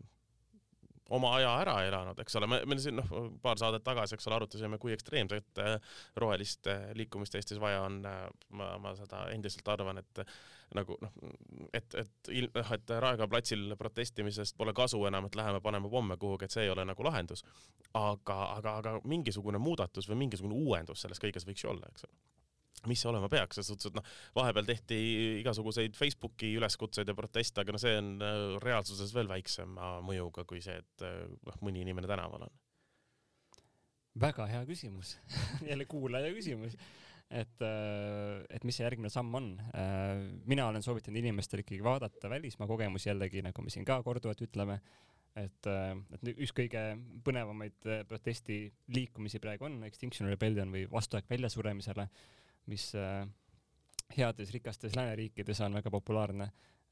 oma 1.14 1.36
aja 1.36 1.52
ära 1.60 1.76
elanud, 1.86 2.18
eks 2.22 2.36
ole, 2.40 2.48
me, 2.50 2.58
me 2.66 2.78
siin 2.82 2.98
noh, 2.98 3.10
paar 3.42 3.58
saadet 3.60 3.84
tagasi, 3.86 4.16
eks 4.16 4.26
ole, 4.26 4.40
arutasime, 4.40 4.78
kui 4.82 4.94
ekstreemset 4.94 5.60
äh, 5.62 5.76
rohelist 6.18 6.66
äh, 6.70 6.88
liikumist 6.98 7.36
Eestis 7.38 7.60
vaja 7.62 7.84
on. 7.86 8.00
Äh, 8.06 8.22
ma, 8.58 8.72
ma 8.82 8.94
seda 8.98 9.26
endiselt 9.34 9.68
arvan, 9.70 10.02
et 10.02 10.22
nagu 10.74 10.96
noh, 11.02 11.12
et, 11.76 11.94
et 12.02 12.32
noh, 12.50 12.72
et 12.74 12.94
Raekoja 13.06 13.30
platsil 13.30 13.76
protestimisest 13.78 14.56
pole 14.58 14.74
kasu 14.76 15.04
enam, 15.06 15.28
et 15.28 15.38
läheme 15.38 15.62
paneme 15.62 15.90
pomme 15.90 16.18
kuhugi, 16.18 16.48
et 16.48 16.56
see 16.56 16.66
ei 16.66 16.72
ole 16.74 16.84
nagu 16.88 17.06
lahendus. 17.06 17.44
aga, 17.94 18.40
aga, 18.58 18.78
aga 18.82 18.96
mingisugune 19.04 19.62
muudatus 19.62 20.10
või 20.10 20.24
mingisugune 20.26 20.58
uuendus 20.58 21.06
selles 21.06 21.22
kõiges 21.22 21.46
võiks 21.46 21.62
ju 21.64 21.70
olla, 21.70 21.86
eks 21.92 22.08
ole 22.08 22.35
mis 22.90 23.02
see 23.02 23.10
olema 23.10 23.28
peaks, 23.32 23.58
selles 23.58 23.70
suhtes, 23.72 23.90
et 23.90 23.96
noh, 23.98 24.12
vahepeal 24.36 24.68
tehti 24.68 24.98
igasuguseid 25.40 25.96
Facebooki 25.98 26.52
üleskutseid 26.58 27.08
ja 27.08 27.16
proteste, 27.18 27.62
aga 27.62 27.74
no 27.74 27.80
see 27.82 27.96
on 28.00 28.12
äh, 28.24 28.44
reaalsuses 28.62 29.14
veel 29.16 29.30
väiksema 29.30 29.96
mõjuga 30.06 30.46
kui 30.48 30.62
see, 30.64 30.78
et 30.82 31.06
äh, 31.06 31.24
noh, 31.48 31.58
mõni 31.66 31.84
inimene 31.84 32.10
tänaval 32.10 32.48
on. 32.48 32.54
väga 34.20 34.46
hea 34.48 34.62
küsimus 34.68 35.16
jälle 35.70 35.84
kuulaja 35.84 36.32
küsimus. 36.34 36.76
et, 37.30 37.58
äh, 37.64 38.44
et 38.50 38.64
mis 38.64 38.78
see 38.78 38.86
järgmine 38.86 39.10
samm 39.12 39.34
on? 39.34 39.50
mina 40.46 40.68
olen 40.70 40.82
soovitanud 40.82 41.24
inimestel 41.24 41.64
ikkagi 41.64 41.82
vaadata 41.84 42.30
välismaa 42.30 42.68
kogemusi 42.68 43.10
jällegi, 43.10 43.42
nagu 43.42 43.62
me 43.62 43.70
siin 43.70 43.84
ka 43.84 44.02
korduvalt 44.06 44.42
ütleme 44.46 44.80
et, 45.36 45.68
et 45.68 46.30
üks 46.32 46.54
kõige 46.56 46.82
põnevamaid 47.26 47.90
protestiliikumisi 48.08 49.40
praegu 49.42 49.68
on 49.68 49.82
Extinction 49.84 50.30
Rebellion 50.30 50.72
või 50.72 50.86
vastuaeg 50.90 51.28
väljasuremisele 51.28 52.08
mis 52.70 52.90
äh, 52.98 53.26
heades 54.16 54.52
rikastes 54.54 54.96
lääneriikides 54.96 55.60
on 55.60 55.74
väga 55.74 55.90
populaarne 55.90 56.44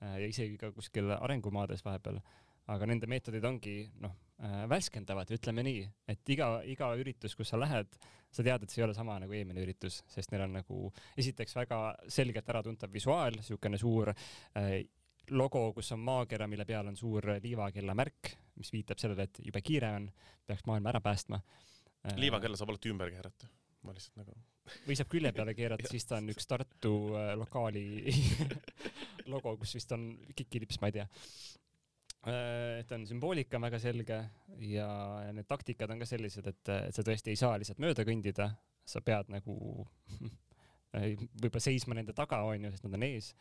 äh, 0.03 0.21
ja 0.21 0.27
isegi 0.27 0.59
ka 0.59 0.73
kuskil 0.73 1.11
arengumaades 1.21 1.85
vahepeal. 1.85 2.21
aga 2.65 2.87
nende 2.89 3.05
meetodid 3.05 3.45
ongi 3.45 3.91
noh, 4.01 4.15
äh, 4.41 4.63
värskendavad, 4.69 5.29
ütleme 5.37 5.61
nii, 5.67 5.83
et 6.09 6.31
iga, 6.33 6.63
iga 6.65 6.87
üritus, 6.97 7.35
kus 7.37 7.51
sa 7.53 7.59
lähed, 7.61 7.99
sa 8.33 8.43
tead, 8.43 8.65
et 8.65 8.73
see 8.73 8.81
ei 8.81 8.87
ole 8.87 8.95
sama 8.97 9.19
nagu 9.21 9.37
eelmine 9.37 9.61
üritus, 9.61 9.99
sest 10.09 10.33
neil 10.33 10.47
on 10.47 10.57
nagu 10.57 10.79
esiteks 11.21 11.53
väga 11.59 11.81
selgelt 12.09 12.49
äratuntav 12.49 12.93
visuaal, 12.93 13.37
niisugune 13.37 13.81
suur 13.81 14.15
äh, 14.15 14.71
logo, 15.31 15.67
kus 15.77 15.93
on 15.93 16.01
maakera, 16.09 16.49
mille 16.49 16.65
peal 16.65 16.89
on 16.89 16.97
suur 16.97 17.35
liivakella 17.45 17.97
märk, 18.01 18.33
mis 18.57 18.73
viitab 18.73 19.01
sellele, 19.03 19.29
et 19.29 19.45
jube 19.45 19.61
kiire 19.65 19.93
on, 19.99 20.09
peaks 20.47 20.65
maailma 20.71 20.95
ära 20.95 21.05
päästma. 21.05 21.43
liivakella 22.17 22.57
saab 22.57 22.73
alati 22.73 22.97
ümber 22.97 23.13
keerata, 23.13 23.53
ma 23.85 23.93
lihtsalt 23.93 24.25
nagu 24.25 24.41
või 24.87 24.97
saab 24.99 25.11
külje 25.13 25.33
peale 25.37 25.55
keerata, 25.57 25.89
siis 25.91 26.07
ta 26.09 26.21
on 26.21 26.31
üks 26.35 26.49
Tartu 26.51 26.95
äh, 27.19 27.33
lokaali 27.39 27.87
logo, 29.33 29.57
kus 29.61 29.77
vist 29.79 29.93
on 29.97 30.13
kikilips, 30.37 30.81
ma 30.83 30.91
ei 30.91 30.99
tea. 30.99 31.09
Äh, 32.25 32.83
et 32.83 32.95
on 32.97 33.07
sümboolika 33.09 33.61
väga 33.63 33.81
selge 33.83 34.21
ja 34.65 34.89
need 35.35 35.49
taktikad 35.51 35.91
on 35.93 36.01
ka 36.03 36.09
sellised, 36.09 36.47
et, 36.51 36.73
et 36.89 36.97
sa 36.97 37.05
tõesti 37.07 37.35
ei 37.35 37.41
saa 37.41 37.59
lihtsalt 37.61 37.83
mööda 37.85 38.07
kõndida, 38.07 38.53
sa 38.85 39.05
pead 39.05 39.33
nagu 39.33 39.59
võib-olla 40.95 41.63
seisma 41.63 41.97
nende 41.99 42.15
taga, 42.17 42.45
onju, 42.47 42.71
sest 42.71 42.87
nad 42.87 42.97
on 42.97 43.07
ees 43.07 43.35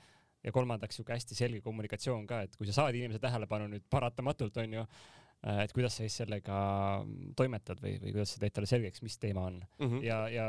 ja 0.43 0.51
kolmandaks 0.51 0.97
sihuke 0.97 1.15
hästi 1.15 1.37
selge 1.37 1.61
kommunikatsioon 1.63 2.25
ka, 2.27 2.43
et 2.47 2.55
kui 2.59 2.67
sa 2.67 2.81
saad 2.81 2.97
inimese 2.97 3.21
tähelepanu 3.23 3.69
nüüd 3.71 3.85
paratamatult 3.93 4.57
onju, 4.63 4.83
et 5.63 5.73
kuidas 5.75 5.97
sa 5.97 6.05
siis 6.05 6.17
sellega 6.23 6.55
toimetad 7.37 7.81
või, 7.83 7.97
või 8.01 8.15
kuidas 8.15 8.35
sa 8.35 8.41
teed 8.41 8.55
talle 8.55 8.69
selgeks, 8.69 9.03
mis 9.03 9.19
teema 9.19 9.47
on 9.49 9.59
mm. 9.59 9.85
-hmm. 9.85 10.03
ja, 10.03 10.19
ja 10.31 10.47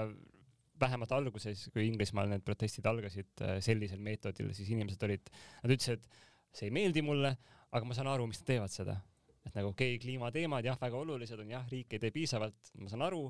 vähemalt 0.80 1.12
alguses, 1.14 1.68
kui 1.72 1.87
Inglismaal 1.88 2.30
need 2.30 2.44
protestid 2.46 2.87
algasid 2.90 3.42
sellisel 3.64 4.00
meetodil, 4.02 4.52
siis 4.56 4.70
inimesed 4.74 5.02
olid, 5.06 5.30
nad 5.62 5.74
ütlesid, 5.74 6.06
see 6.54 6.68
ei 6.68 6.74
meeldi 6.74 7.02
mulle, 7.04 7.34
aga 7.74 7.88
ma 7.88 7.96
saan 7.96 8.10
aru, 8.10 8.28
miks 8.30 8.42
nad 8.42 8.50
teevad 8.52 8.74
seda. 8.74 8.96
Et 9.44 9.54
nagu 9.54 9.70
okei 9.74 9.94
okay,, 9.94 10.02
kliimateemad 10.02 10.64
jah, 10.64 10.78
väga 10.80 10.98
olulised 10.98 11.40
on 11.40 11.50
jah, 11.52 11.66
riik 11.70 11.94
ei 11.94 12.02
tee 12.02 12.12
piisavalt, 12.14 12.72
ma 12.80 12.90
saan 12.90 13.04
aru, 13.06 13.26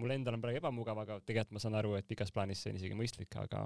mul 0.00 0.14
endal 0.14 0.36
on 0.36 0.42
praegu 0.44 0.60
ebamugav, 0.60 0.98
aga 1.04 1.20
tegelikult 1.24 1.56
ma 1.56 1.62
saan 1.62 1.78
aru, 1.80 1.94
et 1.98 2.08
pikas 2.08 2.34
plaanis 2.34 2.64
see 2.64 2.74
on 2.74 2.80
isegi 2.80 2.98
mõistlik, 2.98 3.38
aga 3.40 3.64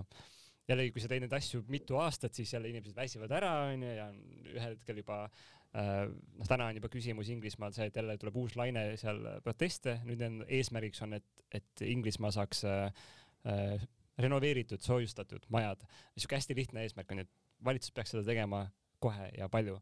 jällegi, 0.68 0.94
kui 0.94 1.02
sa 1.04 1.10
teed 1.10 1.24
neid 1.24 1.36
asju 1.38 1.62
mitu 1.72 1.98
aastat, 2.00 2.34
siis 2.36 2.52
jälle 2.52 2.70
inimesed 2.72 2.96
väsivad 2.96 3.32
ära, 3.38 3.52
onju, 3.72 3.92
ja 3.96 4.08
ühel 4.54 4.74
hetkel 4.74 5.00
juba 5.02 5.20
äh, 5.26 6.08
noh, 6.08 6.48
täna 6.48 6.70
on 6.70 6.80
juba 6.80 6.90
küsimus 6.92 7.30
Inglismaal 7.32 7.76
see, 7.76 7.88
et 7.90 8.00
jälle 8.00 8.18
tuleb 8.20 8.36
uus 8.42 8.56
laine 8.58 8.90
seal 9.00 9.22
proteste, 9.44 9.98
nüüd 10.08 10.24
on 10.26 10.42
eesmärgiks 10.46 11.04
on, 11.06 11.16
et, 11.20 11.46
et 11.54 11.86
Inglismaa 11.86 12.34
saaks 12.36 12.64
äh, 12.68 13.06
äh, 13.48 13.88
renoveeritud, 14.18 14.82
soojustatud 14.82 15.46
majad. 15.54 15.86
niisugune 16.16 16.42
hästi 16.42 16.58
lihtne 16.58 16.84
eesmärk 16.84 17.14
on, 17.14 17.24
et 17.24 17.32
valitsus 17.64 17.94
peaks 17.94 18.14
seda 18.14 18.26
tegema 18.26 18.66
kohe 19.02 19.30
ja 19.38 19.48
palju 19.50 19.78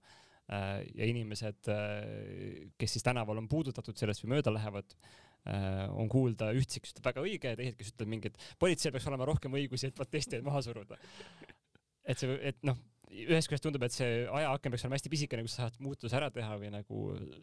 Äh, 0.47 0.85
ja 0.95 1.07
inimesed, 1.11 1.67
äh, 1.69 2.69
kes 2.79 2.93
siis 2.95 3.03
tänaval 3.03 3.41
on 3.41 3.49
puudutatud 3.51 3.99
sellest 3.99 4.23
või 4.23 4.37
mööda 4.37 4.53
lähevad, 4.55 4.93
äh, 4.95 5.26
on 5.47 6.09
kuulda 6.13 6.51
ühtsi, 6.57 6.81
kes 6.83 6.97
ütleb 6.97 7.11
väga 7.11 7.23
õige 7.23 7.53
ja 7.53 7.59
teised, 7.59 7.79
kes 7.79 7.93
ütlevad 7.93 8.13
mingi, 8.15 8.33
et 8.33 8.59
politseil 8.59 8.95
peaks 8.95 9.07
olema 9.11 9.29
rohkem 9.29 9.55
õigusi, 9.59 9.91
et 9.91 9.99
protestijaid 9.99 10.47
maha 10.47 10.63
suruda. 10.67 10.99
et 12.07 12.19
see, 12.19 12.39
et 12.51 12.59
noh, 12.67 12.79
ühest 13.07 13.49
küljest 13.49 13.65
tundub, 13.65 13.85
et 13.87 13.95
see 13.95 14.25
ajaaken 14.27 14.73
peaks 14.73 14.85
olema 14.85 14.99
hästi 14.99 15.11
pisikene, 15.13 15.45
kus 15.47 15.55
sa 15.57 15.67
saad 15.67 15.79
muutuse 15.85 16.17
ära 16.19 16.29
teha 16.35 16.57
või 16.59 16.71
nagu 16.75 17.03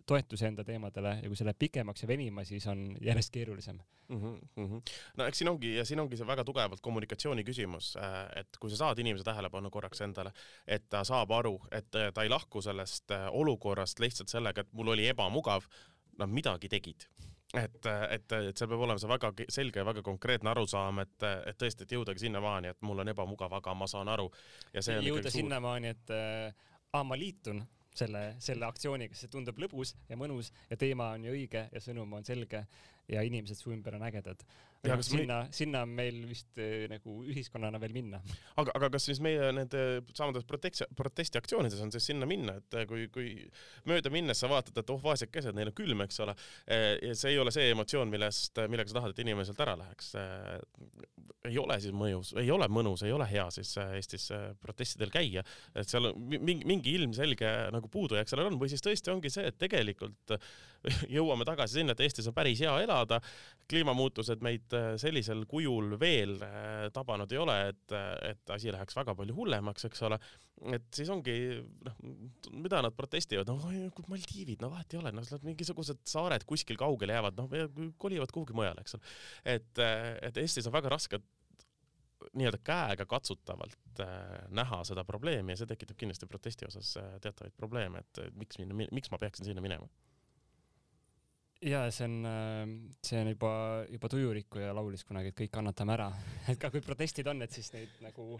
toetuse 0.09 0.49
enda 0.49 0.65
teemadele 0.67 1.15
ja 1.21 1.29
kui 1.31 1.39
see 1.39 1.47
läheb 1.47 1.59
pikemaks 1.63 2.03
ja 2.03 2.09
venima, 2.09 2.43
siis 2.47 2.67
on 2.71 2.83
järjest 3.03 3.31
keerulisem 3.33 3.79
mm. 3.79 4.17
-hmm, 4.17 4.35
mm 4.55 4.67
-hmm. 4.67 4.93
no 5.17 5.25
eks 5.25 5.37
siin 5.37 5.49
ongi 5.49 5.75
ja 5.75 5.85
siin 5.85 5.99
ongi 5.99 6.17
see 6.17 6.27
väga 6.27 6.43
tugevalt 6.43 6.81
kommunikatsiooni 6.81 7.43
küsimus, 7.43 7.95
äh, 7.97 8.27
et 8.35 8.57
kui 8.59 8.69
sa 8.69 8.77
saad 8.77 8.99
inimese 8.99 9.23
tähelepanu 9.23 9.69
korraks 9.69 10.01
endale, 10.01 10.31
et 10.67 10.89
ta 10.89 11.03
saab 11.03 11.31
aru, 11.31 11.59
et 11.71 11.89
ta 12.13 12.23
ei 12.23 12.29
lahku 12.29 12.61
sellest 12.61 13.11
äh, 13.11 13.27
olukorrast 13.31 13.99
lihtsalt 13.99 14.29
sellega, 14.29 14.61
et 14.61 14.73
mul 14.73 14.87
oli 14.87 15.07
ebamugav, 15.07 15.63
nad 16.17 16.29
midagi 16.29 16.69
tegid 16.69 17.07
et, 17.53 17.85
et, 17.85 18.35
et 18.49 18.57
seal 18.57 18.69
peab 18.71 18.81
olema 18.85 19.01
see 19.01 19.11
väga 19.11 19.31
selge 19.53 19.81
ja 19.81 19.85
väga 19.85 20.01
konkreetne 20.05 20.49
arusaam, 20.53 21.03
et, 21.03 21.15
et 21.49 21.59
tõesti, 21.59 21.85
et 21.85 21.95
jõudagi 21.97 22.25
sinnamaani, 22.25 22.73
et 22.73 22.81
mul 22.85 23.03
on 23.03 23.13
ebamugav, 23.13 23.53
aga 23.59 23.75
ma 23.77 23.87
saan 23.89 24.09
aru. 24.09 24.29
jõuda 24.73 25.33
sinnamaani, 25.33 25.93
et 25.93 26.13
äh, 26.15 26.67
aa, 26.93 27.03
ma 27.05 27.17
liitun 27.19 27.61
selle, 27.93 28.23
selle 28.41 28.65
aktsiooniga, 28.65 29.15
see 29.17 29.29
tundub 29.31 29.59
lõbus 29.61 29.93
ja 30.09 30.17
mõnus 30.17 30.49
ja 30.69 30.77
teema 30.81 31.11
on 31.17 31.27
ju 31.27 31.35
õige 31.35 31.67
ja 31.71 31.81
sõnum 31.83 32.17
on 32.17 32.25
selge 32.25 32.65
ja 33.11 33.23
inimesed 33.25 33.59
su 33.59 33.73
ümber 33.73 33.97
on 33.97 34.05
ägedad 34.07 34.45
ja 34.83 34.97
sinna 35.03 35.39
me..., 35.43 35.47
sinna 35.51 35.81
on 35.85 35.91
meil 35.95 36.17
vist 36.27 36.59
äh, 36.59 36.85
nagu 36.91 37.15
ühiskonnana 37.31 37.79
veel 37.81 37.93
minna. 37.95 38.19
aga, 38.59 38.73
aga 38.75 38.89
kas 38.95 39.07
siis 39.07 39.21
meie 39.23 39.51
nende 39.55 39.83
samades 40.15 40.45
protesti, 40.47 40.87
protestiaktsioonides 40.97 41.81
on 41.85 41.93
siis 41.93 42.09
sinna 42.11 42.27
minna, 42.29 42.57
et 42.59 42.77
äh, 42.79 42.87
kui, 42.89 43.07
kui 43.13 43.31
mööda 43.89 44.11
minnes 44.13 44.43
sa 44.43 44.49
vaatad, 44.51 44.77
et 44.79 44.91
oh 44.93 44.99
vaesekesed, 45.03 45.55
neil 45.55 45.71
on 45.71 45.77
külm, 45.77 46.03
eks 46.05 46.19
ole, 46.25 46.35
ja 46.67 47.15
see 47.17 47.33
ei 47.33 47.39
ole 47.39 47.53
see 47.55 47.69
emotsioon, 47.71 48.11
millest, 48.11 48.59
millega 48.71 48.91
sa 48.91 48.99
tahad, 48.99 49.13
et 49.13 49.23
inimene 49.23 49.47
sealt 49.47 49.61
ära 49.63 49.75
läheks. 49.79 50.13
ei 51.47 51.57
ole 51.59 51.79
siis 51.83 51.95
mõjus, 51.95 52.33
ei 52.39 52.51
ole 52.51 52.67
mõnus, 52.71 53.03
ei 53.03 53.11
ole 53.15 53.27
hea 53.29 53.45
siis 53.51 53.71
Eestis 53.83 54.29
protestidel 54.61 55.11
käia, 55.13 55.43
et 55.75 55.89
seal 55.89 56.11
mingi, 56.15 56.63
mingi 56.67 56.93
ilmselge 56.97 57.51
nagu 57.75 57.89
puudujääk 57.91 58.31
sellel 58.31 58.51
on 58.51 58.59
või 58.59 58.71
siis 58.71 58.83
tõesti 58.83 59.11
ongi 59.11 59.31
see, 59.33 59.47
et 59.51 59.59
tegelikult 59.59 60.35
jõuame 61.17 61.47
tagasi 61.47 61.79
sinna, 61.79 61.95
et 61.95 62.03
Eestis 62.03 62.27
on 62.27 62.35
päris 62.35 62.63
hea 62.63 62.73
elada, 62.83 62.92
kliimamuutused 63.69 64.43
meid 64.43 64.73
Äh, 64.73 64.93
sellisel 65.01 65.43
kujul 65.49 65.97
veel 66.01 66.37
äh, 66.45 66.87
tabanud 66.93 67.31
ei 67.33 67.41
ole, 67.41 67.55
et, 67.71 67.93
et 68.29 68.53
asi 68.55 68.71
läheks 68.73 68.95
väga 68.97 69.15
palju 69.17 69.35
hullemaks, 69.37 69.87
eks 69.89 70.03
ole. 70.07 70.19
et 70.73 70.85
siis 70.95 71.09
ongi 71.11 71.35
noh, 71.85 71.95
mida 72.63 72.81
nad 72.85 72.95
protestivad, 72.95 73.49
noh 73.49 74.07
Maldiivid, 74.09 74.61
no 74.63 74.69
vahet 74.71 74.93
ei 74.93 75.01
ole, 75.01 75.11
noh 75.15 75.45
mingisugused 75.45 76.03
saared 76.07 76.45
kuskil 76.47 76.79
kaugel 76.79 77.11
jäävad, 77.13 77.39
noh 77.41 77.93
kolivad 78.01 78.31
kuhugi 78.33 78.55
mujale, 78.55 78.85
eks 78.85 78.97
ole. 78.97 79.13
et, 79.55 79.83
et 80.29 80.43
Eestis 80.43 80.69
on 80.69 80.75
väga 80.75 80.93
raske 80.93 81.19
nii-öelda 82.39 82.61
käega 82.63 83.05
katsutavalt 83.09 83.99
äh, 83.99 84.07
näha 84.55 84.79
seda 84.87 85.03
probleemi 85.03 85.53
ja 85.53 85.59
see 85.59 85.69
tekitab 85.73 85.99
kindlasti 85.99 86.29
protesti 86.29 86.69
osas 86.69 86.95
äh, 87.01 87.17
teatavaid 87.21 87.57
probleeme, 87.57 88.05
et 88.05 88.23
miks 88.39 88.61
minna, 88.61 88.87
miks 88.95 89.11
ma 89.11 89.19
peaksin 89.21 89.49
sinna 89.49 89.65
minema 89.65 89.89
ja 91.63 91.83
see 91.93 92.07
on, 92.07 92.17
äh, 92.27 92.73
see 93.03 93.19
on 93.21 93.31
juba, 93.31 93.53
juba 93.91 94.09
tujurikkuja 94.11 94.73
laulis 94.75 95.05
kunagi, 95.07 95.31
et 95.31 95.39
kõik 95.43 95.53
kannatame 95.53 95.95
ära. 95.95 96.09
Et 96.51 96.59
ka 96.59 96.71
kui 96.73 96.83
protestid 96.83 97.27
on, 97.31 97.43
et 97.45 97.53
siis 97.55 97.71
neid 97.75 97.93
nagu, 98.03 98.37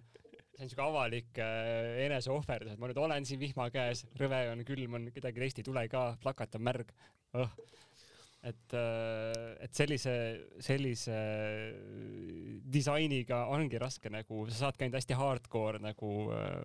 see 0.53 0.65
on 0.65 0.71
siuke 0.71 0.86
avalik 0.86 1.41
äh, 1.41 2.03
eneseohverdus, 2.07 2.75
et 2.75 2.81
ma 2.81 2.89
nüüd 2.89 2.99
olen 3.01 3.27
siin 3.27 3.41
vihma 3.41 3.69
käes, 3.73 4.05
rõve 4.19 4.43
on, 4.51 4.65
külm 4.67 4.99
on, 4.99 5.07
kedagi 5.15 5.43
teist 5.43 5.62
ei 5.62 5.67
tule 5.67 5.86
ka, 5.91 6.09
plakat 6.23 6.59
on 6.59 6.65
märg 6.67 6.91
oh.. 7.39 7.53
et 8.43 8.75
äh,, 8.77 9.53
et 9.63 9.75
sellise, 9.75 10.15
sellise 10.62 11.19
disainiga 12.73 13.45
ongi 13.53 13.79
raske 13.81 14.12
nagu, 14.13 14.45
sa 14.51 14.65
saad 14.65 14.77
ka 14.77 14.86
ainult 14.86 14.99
hästi 14.99 15.19
hardcore 15.19 15.81
nagu 15.83 16.15
äh, 16.36 16.59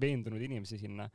veendunud 0.00 0.42
inimesi 0.42 0.78
sinna 0.80 1.08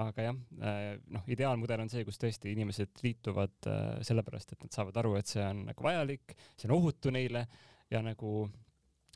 aga 0.00 0.24
jah, 0.24 0.36
äh, 0.64 0.94
noh, 1.12 1.24
ideaalmudel 1.32 1.84
on 1.84 1.90
see, 1.92 2.04
kus 2.08 2.20
tõesti 2.20 2.52
inimesed 2.54 3.02
liituvad 3.04 3.68
äh, 3.68 3.80
sellepärast, 4.06 4.54
et 4.54 4.64
nad 4.64 4.72
saavad 4.72 5.00
aru, 5.02 5.16
et 5.18 5.28
see 5.28 5.42
on 5.44 5.66
nagu 5.68 5.84
vajalik, 5.84 6.36
see 6.56 6.68
on 6.70 6.76
ohutu 6.78 7.12
neile 7.12 7.44
ja 7.92 8.00
nagu 8.04 8.46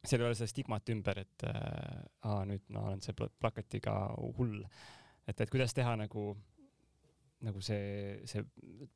seal 0.07 0.21
ei 0.21 0.29
ole 0.29 0.37
seda 0.39 0.51
stigmat 0.51 0.93
ümber, 0.93 1.23
et 1.25 1.47
äh, 1.49 2.03
aa, 2.29 2.43
nüüd 2.49 2.67
ma 2.75 2.85
olen 2.91 3.01
see 3.05 3.17
plakatiga 3.17 3.97
hull. 4.37 4.61
et, 5.27 5.41
et 5.41 5.51
kuidas 5.51 5.75
teha 5.75 5.97
nagu 5.99 6.35
nagu 7.47 7.61
see, 7.61 8.21
see 8.29 8.43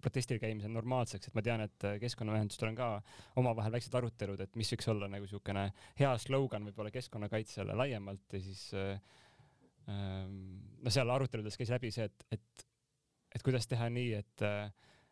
protestil 0.01 0.39
käimise 0.41 0.69
normaalseks, 0.73 1.29
et 1.29 1.35
ma 1.37 1.43
tean, 1.45 1.61
et 1.67 1.87
keskkonnaühendustel 2.01 2.71
on 2.71 2.79
ka 2.79 2.89
omavahel 3.41 3.75
väiksed 3.75 3.95
arutelud, 3.99 4.41
et 4.41 4.57
mis 4.57 4.71
võiks 4.73 4.89
olla 4.91 5.11
nagu 5.13 5.27
niisugune 5.27 5.67
hea 6.01 6.13
slogan 6.23 6.65
võib-olla 6.71 6.93
keskkonnakaitsele 6.95 7.77
laiemalt 7.77 8.37
ja 8.37 8.41
siis 8.45 8.63
äh, 8.77 8.97
no 9.89 10.93
seal 10.93 11.11
aruteludes 11.13 11.59
käis 11.59 11.73
läbi 11.73 11.91
see, 11.95 12.07
et, 12.09 12.27
et, 12.37 12.67
et 13.35 13.45
kuidas 13.47 13.69
teha 13.71 13.89
nii, 13.93 14.13
et, 14.21 14.45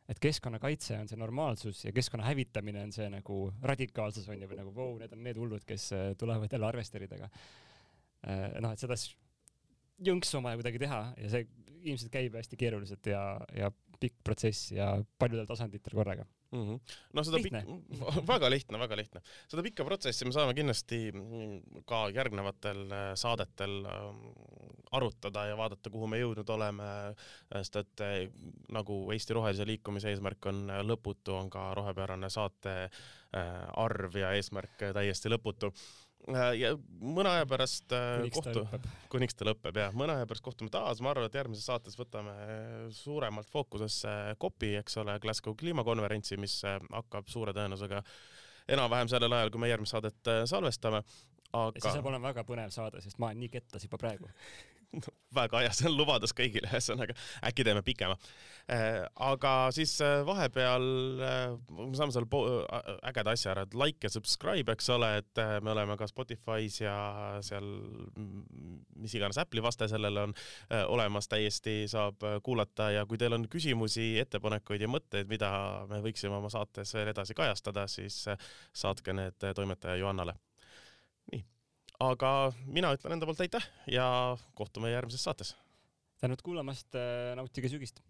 et 0.09 0.21
keskkonnakaitse 0.23 0.99
on 1.03 1.11
see 1.11 1.21
normaalsus 1.21 1.85
ja 1.87 1.93
keskkonna 1.97 2.27
hävitamine 2.29 2.83
on 2.87 2.95
see 2.95 3.09
nagu 3.13 3.41
radikaalsus 3.73 4.29
on 4.29 4.41
ju, 4.41 4.51
või 4.51 4.61
nagu 4.61 4.75
vau 4.75 4.93
wow,, 4.93 5.01
need 5.03 5.15
on 5.17 5.25
need 5.25 5.41
hullud, 5.41 5.65
kes 5.69 5.91
äh, 5.97 6.07
tulevad 6.21 6.53
jälle 6.53 6.69
arvesteridega. 6.71 7.31
Äh, 8.29 8.59
noh, 8.65 8.73
et 8.73 8.83
seda 8.83 8.97
jõnksu 10.09 10.39
on 10.39 10.49
vaja 10.49 10.61
kuidagi 10.61 10.83
teha 10.85 11.03
ja 11.19 11.33
see 11.35 11.47
ilmselt 11.79 12.13
käib 12.13 12.35
hästi 12.39 12.59
keeruliselt 12.59 13.07
ja, 13.07 13.23
ja 13.55 13.71
pikk 13.99 14.21
protsess 14.27 14.73
ja 14.75 14.93
paljudel 15.19 15.47
tasanditel 15.47 15.95
korraga 15.99 16.27
mm. 16.51 16.65
-hmm. 16.65 16.97
no 17.13 17.25
seda 17.25 17.41
lihtne. 17.41 17.63
pikk, 17.65 18.25
väga 18.33 18.51
lihtne, 18.51 18.79
väga 18.79 18.97
lihtne. 18.97 19.23
seda 19.49 19.63
pikka 19.63 19.85
protsessi 19.85 20.25
me 20.25 20.33
saame 20.33 20.55
kindlasti 20.55 21.01
ka 21.87 22.09
järgnevatel 22.15 22.83
äh, 22.91 23.13
saadetel 23.15 23.79
ähm, 23.93 24.25
arutada 24.93 25.47
ja 25.47 25.57
vaadata, 25.57 25.91
kuhu 25.91 26.07
me 26.09 26.21
jõudnud 26.21 26.51
oleme, 26.51 26.89
sest 27.53 27.77
et 27.77 28.05
äh, 28.05 28.17
nagu 28.73 29.01
Eesti 29.13 29.37
Rohelise 29.37 29.67
Liikumise 29.69 30.13
eesmärk 30.13 30.51
on 30.51 30.69
äh, 30.71 30.83
lõputu, 30.83 31.37
on 31.37 31.51
ka 31.51 31.71
rohepöörane 31.75 32.31
saate 32.31 32.91
arv 33.77 34.15
ja 34.17 34.31
eesmärk 34.33 34.87
täiesti 34.97 35.29
lõputu 35.29 35.69
Äh, 35.69 36.08
ja 36.59 36.73
mõne 37.01 37.31
aja 37.33 37.47
pärast 37.49 37.93
äh, 37.97 38.19
kuniks 38.19 38.39
kohtu, 38.39 38.65
kuniks 39.13 39.39
ta 39.39 39.49
lõpeb 39.49 39.81
jah, 39.81 39.95
mõne 39.97 40.19
aja 40.19 40.29
pärast 40.29 40.45
kohtume 40.45 40.73
taas, 40.73 41.03
ma 41.05 41.13
arvan, 41.13 41.29
et 41.29 41.39
järgmises 41.39 41.69
saates 41.69 41.99
võtame 41.99 42.35
suuremalt 42.97 43.49
fookusesse 43.53 44.15
COP-i, 44.43 44.75
eks 44.83 45.01
ole, 45.03 45.19
Glasgow 45.23 45.57
kliimakonverentsi, 45.59 46.41
mis 46.41 46.59
äh, 46.69 46.81
hakkab 46.93 47.31
suure 47.33 47.55
tõenäosusega 47.57 48.03
enam-vähem 48.69 49.09
sellel 49.09 49.33
ajal, 49.33 49.53
kui 49.55 49.63
me 49.63 49.71
järgmist 49.71 49.97
saadet 49.97 50.33
salvestame. 50.51 51.03
aga. 51.53 51.81
see 51.81 51.95
saab 51.95 52.11
olema 52.11 52.29
väga 52.29 52.45
põnev 52.45 52.75
saade, 52.75 53.01
sest 53.01 53.19
ma 53.19 53.31
olen 53.31 53.47
nii 53.47 53.55
kettas 53.55 53.89
juba 53.89 54.01
praegu 54.01 54.29
no, 54.97 55.15
väga 55.39 55.63
hea, 55.65 55.73
see 55.77 55.89
on 55.91 55.97
lubadus 55.99 56.33
kõigile, 56.37 56.69
ühesõnaga 56.71 57.17
äkki 57.45 57.67
teeme 57.67 57.83
pikema. 57.87 58.17
Äh, 58.69 59.01
aga 59.25 59.53
siis 59.73 59.95
äh, 60.05 60.21
vahepeal 60.29 60.85
äh, 61.25 61.55
me 61.73 61.97
saame 61.97 62.13
selle 62.13 62.29
ägeda 63.09 63.33
asja 63.33 63.53
ära, 63.55 63.65
et 63.65 63.77
like 63.79 64.05
ja 64.05 64.13
subscribe, 64.13 64.75
eks 64.75 64.91
ole, 64.93 65.11
et 65.23 65.43
me 65.65 65.73
oleme 65.73 65.97
ka 66.01 66.09
Spotify's 66.11 66.81
ja 66.83 66.97
seal 67.45 67.69
mis 68.99 69.15
iganes 69.17 69.39
Apple'i 69.41 69.63
vaste 69.65 69.89
sellele 69.89 70.27
on 70.29 70.35
olemas, 70.91 71.29
täiesti 71.31 71.81
saab 71.91 72.25
kuulata 72.45 72.91
ja 72.93 73.07
kui 73.09 73.21
teil 73.21 73.37
on 73.37 73.47
küsimusi, 73.51 74.11
ettepanekuid 74.21 74.85
ja 74.85 74.91
mõtteid, 74.91 75.31
mida 75.31 75.51
me 75.91 76.03
võiksime 76.05 76.37
oma 76.41 76.51
saates 76.53 76.93
veel 76.97 77.13
edasi 77.15 77.37
kajastada, 77.39 77.87
siis 77.89 78.25
saatke 78.77 79.17
need 79.17 79.49
toimetaja 79.55 80.01
Johannale. 80.03 80.37
Aga 82.03 82.33
mina 82.67 82.93
ütlen 82.95 83.17
enda 83.17 83.27
poolt 83.27 83.41
aitäh 83.43 83.65
ja 83.91 84.07
kohtume 84.55 84.93
järgmises 84.93 85.25
saates. 85.27 85.57
tänud 86.19 86.43
kuulamast, 86.43 86.95
nautige 87.39 87.69
sügist 87.71 88.01